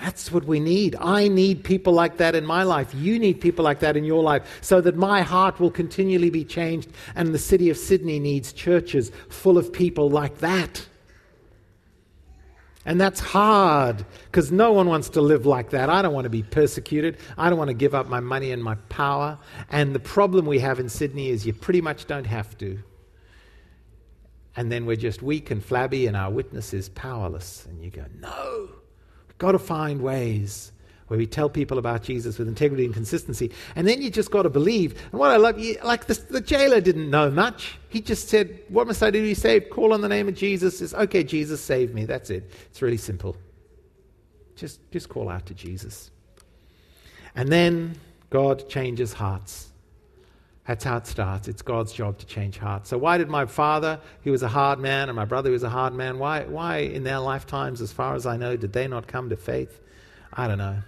that's 0.00 0.32
what 0.32 0.44
we 0.44 0.58
need. 0.58 0.96
I 0.98 1.28
need 1.28 1.64
people 1.64 1.92
like 1.92 2.16
that 2.16 2.34
in 2.34 2.46
my 2.46 2.62
life. 2.62 2.94
You 2.94 3.18
need 3.18 3.40
people 3.40 3.64
like 3.64 3.80
that 3.80 3.96
in 3.96 4.04
your 4.04 4.22
life 4.22 4.58
so 4.62 4.80
that 4.80 4.96
my 4.96 5.22
heart 5.22 5.60
will 5.60 5.70
continually 5.70 6.30
be 6.30 6.44
changed. 6.44 6.90
And 7.14 7.34
the 7.34 7.38
city 7.38 7.68
of 7.70 7.76
Sydney 7.76 8.18
needs 8.18 8.52
churches 8.52 9.12
full 9.28 9.58
of 9.58 9.72
people 9.72 10.08
like 10.08 10.38
that. 10.38 10.86
And 12.84 13.00
that's 13.00 13.20
hard 13.20 14.04
because 14.24 14.50
no 14.50 14.72
one 14.72 14.88
wants 14.88 15.10
to 15.10 15.20
live 15.20 15.46
like 15.46 15.70
that. 15.70 15.88
I 15.88 16.02
don't 16.02 16.14
want 16.14 16.24
to 16.24 16.30
be 16.30 16.42
persecuted. 16.42 17.18
I 17.38 17.48
don't 17.48 17.58
want 17.58 17.68
to 17.68 17.74
give 17.74 17.94
up 17.94 18.08
my 18.08 18.18
money 18.18 18.50
and 18.50 18.62
my 18.62 18.74
power. 18.88 19.38
And 19.70 19.94
the 19.94 20.00
problem 20.00 20.46
we 20.46 20.58
have 20.58 20.80
in 20.80 20.88
Sydney 20.88 21.28
is 21.28 21.46
you 21.46 21.52
pretty 21.52 21.80
much 21.80 22.06
don't 22.06 22.26
have 22.26 22.58
to. 22.58 22.82
And 24.56 24.72
then 24.72 24.84
we're 24.84 24.96
just 24.96 25.22
weak 25.22 25.50
and 25.50 25.64
flabby 25.64 26.06
and 26.06 26.16
our 26.16 26.30
witness 26.30 26.74
is 26.74 26.88
powerless. 26.88 27.66
And 27.66 27.84
you 27.84 27.90
go, 27.90 28.04
no. 28.18 28.81
Got 29.42 29.52
to 29.52 29.58
find 29.58 30.00
ways 30.00 30.70
where 31.08 31.18
we 31.18 31.26
tell 31.26 31.50
people 31.50 31.78
about 31.78 32.04
Jesus 32.04 32.38
with 32.38 32.46
integrity 32.46 32.84
and 32.84 32.94
consistency. 32.94 33.50
And 33.74 33.88
then 33.88 34.00
you 34.00 34.08
just 34.08 34.30
got 34.30 34.42
to 34.42 34.50
believe. 34.50 34.92
And 35.10 35.18
what 35.18 35.32
I 35.32 35.36
love, 35.36 35.60
like 35.82 36.06
the, 36.06 36.14
the 36.30 36.40
jailer 36.40 36.80
didn't 36.80 37.10
know 37.10 37.28
much. 37.28 37.76
He 37.88 38.00
just 38.00 38.28
said, 38.28 38.60
What 38.68 38.86
must 38.86 39.02
I 39.02 39.10
do 39.10 39.18
to 39.18 39.24
be 39.24 39.34
saved? 39.34 39.68
Call 39.68 39.94
on 39.94 40.00
the 40.00 40.08
name 40.08 40.28
of 40.28 40.36
Jesus. 40.36 40.80
It's 40.80 40.94
okay, 40.94 41.24
Jesus, 41.24 41.60
save 41.60 41.92
me. 41.92 42.04
That's 42.04 42.30
it. 42.30 42.52
It's 42.70 42.80
really 42.82 42.96
simple. 42.98 43.36
Just, 44.54 44.78
just 44.92 45.08
call 45.08 45.28
out 45.28 45.44
to 45.46 45.54
Jesus. 45.54 46.12
And 47.34 47.48
then 47.48 47.96
God 48.30 48.68
changes 48.68 49.12
hearts. 49.12 49.71
That's 50.66 50.84
how 50.84 50.96
it 50.96 51.06
starts. 51.06 51.48
It's 51.48 51.62
God's 51.62 51.92
job 51.92 52.18
to 52.18 52.26
change 52.26 52.58
hearts. 52.58 52.88
So, 52.88 52.96
why 52.96 53.18
did 53.18 53.28
my 53.28 53.46
father, 53.46 54.00
who 54.22 54.30
was 54.30 54.44
a 54.44 54.48
hard 54.48 54.78
man, 54.78 55.08
and 55.08 55.16
my 55.16 55.24
brother, 55.24 55.48
who 55.48 55.54
was 55.54 55.64
a 55.64 55.68
hard 55.68 55.92
man, 55.92 56.18
why, 56.18 56.44
why 56.44 56.78
in 56.78 57.02
their 57.02 57.18
lifetimes, 57.18 57.80
as 57.80 57.92
far 57.92 58.14
as 58.14 58.26
I 58.26 58.36
know, 58.36 58.56
did 58.56 58.72
they 58.72 58.86
not 58.86 59.08
come 59.08 59.28
to 59.30 59.36
faith? 59.36 59.80
I 60.32 60.46
don't 60.46 60.58
know. 60.58 60.78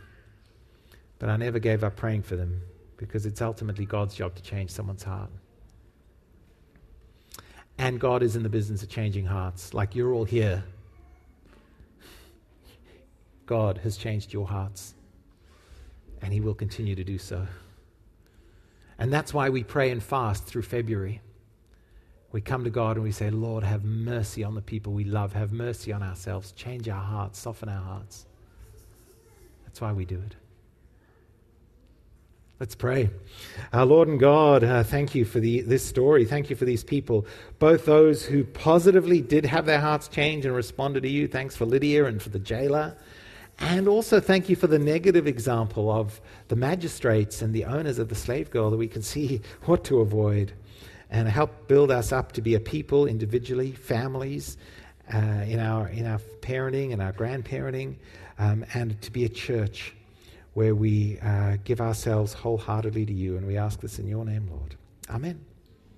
But 1.18 1.28
I 1.28 1.36
never 1.36 1.58
gave 1.58 1.82
up 1.82 1.96
praying 1.96 2.22
for 2.22 2.36
them 2.36 2.60
because 2.96 3.26
it's 3.26 3.42
ultimately 3.42 3.84
God's 3.84 4.14
job 4.14 4.36
to 4.36 4.42
change 4.42 4.70
someone's 4.70 5.02
heart. 5.02 5.30
And 7.76 7.98
God 7.98 8.22
is 8.22 8.36
in 8.36 8.44
the 8.44 8.48
business 8.48 8.84
of 8.84 8.88
changing 8.88 9.26
hearts, 9.26 9.74
like 9.74 9.96
you're 9.96 10.12
all 10.12 10.24
here. 10.24 10.62
God 13.46 13.78
has 13.78 13.96
changed 13.96 14.32
your 14.32 14.46
hearts, 14.46 14.94
and 16.22 16.32
He 16.32 16.40
will 16.40 16.54
continue 16.54 16.94
to 16.94 17.04
do 17.04 17.18
so. 17.18 17.46
And 18.98 19.12
that's 19.12 19.34
why 19.34 19.48
we 19.50 19.64
pray 19.64 19.90
and 19.90 20.02
fast 20.02 20.44
through 20.44 20.62
February. 20.62 21.20
We 22.32 22.40
come 22.40 22.64
to 22.64 22.70
God 22.70 22.96
and 22.96 23.04
we 23.04 23.12
say, 23.12 23.30
Lord, 23.30 23.62
have 23.62 23.84
mercy 23.84 24.42
on 24.42 24.54
the 24.54 24.62
people 24.62 24.92
we 24.92 25.04
love. 25.04 25.32
Have 25.34 25.52
mercy 25.52 25.92
on 25.92 26.02
ourselves. 26.02 26.52
Change 26.52 26.88
our 26.88 27.02
hearts. 27.02 27.38
Soften 27.38 27.68
our 27.68 27.82
hearts. 27.82 28.26
That's 29.64 29.80
why 29.80 29.92
we 29.92 30.04
do 30.04 30.16
it. 30.16 30.36
Let's 32.60 32.76
pray. 32.76 33.10
Our 33.72 33.84
Lord 33.84 34.06
and 34.06 34.20
God, 34.20 34.62
uh, 34.62 34.84
thank 34.84 35.14
you 35.14 35.24
for 35.24 35.40
the, 35.40 35.62
this 35.62 35.84
story. 35.84 36.24
Thank 36.24 36.50
you 36.50 36.56
for 36.56 36.64
these 36.64 36.84
people, 36.84 37.26
both 37.58 37.84
those 37.84 38.24
who 38.24 38.44
positively 38.44 39.20
did 39.20 39.44
have 39.44 39.66
their 39.66 39.80
hearts 39.80 40.06
changed 40.06 40.46
and 40.46 40.54
responded 40.54 41.02
to 41.02 41.08
you. 41.08 41.26
Thanks 41.26 41.56
for 41.56 41.66
Lydia 41.66 42.04
and 42.04 42.22
for 42.22 42.28
the 42.28 42.38
jailer. 42.38 42.96
And 43.58 43.86
also 43.88 44.20
thank 44.20 44.48
you 44.48 44.56
for 44.56 44.66
the 44.66 44.78
negative 44.78 45.26
example 45.26 45.90
of 45.90 46.20
the 46.48 46.56
magistrates 46.56 47.40
and 47.40 47.54
the 47.54 47.64
owners 47.64 47.98
of 47.98 48.08
the 48.08 48.14
slave 48.14 48.50
girl 48.50 48.70
that 48.70 48.76
we 48.76 48.88
can 48.88 49.02
see 49.02 49.40
what 49.62 49.84
to 49.84 50.00
avoid 50.00 50.52
and 51.10 51.28
help 51.28 51.68
build 51.68 51.90
us 51.90 52.12
up 52.12 52.32
to 52.32 52.42
be 52.42 52.54
a 52.54 52.60
people 52.60 53.06
individually, 53.06 53.72
families, 53.72 54.56
uh, 55.12 55.18
in, 55.18 55.60
our, 55.60 55.88
in 55.88 56.06
our 56.06 56.18
parenting 56.40 56.92
and 56.92 57.02
our 57.02 57.12
grandparenting, 57.12 57.96
um, 58.38 58.64
and 58.74 59.00
to 59.02 59.10
be 59.10 59.24
a 59.24 59.28
church 59.28 59.94
where 60.54 60.74
we 60.74 61.18
uh, 61.20 61.56
give 61.64 61.80
ourselves 61.80 62.32
wholeheartedly 62.32 63.06
to 63.06 63.12
you. 63.12 63.36
And 63.36 63.46
we 63.46 63.56
ask 63.56 63.80
this 63.80 63.98
in 63.98 64.08
your 64.08 64.24
name, 64.24 64.48
Lord. 64.50 64.76
Amen. 65.10 65.53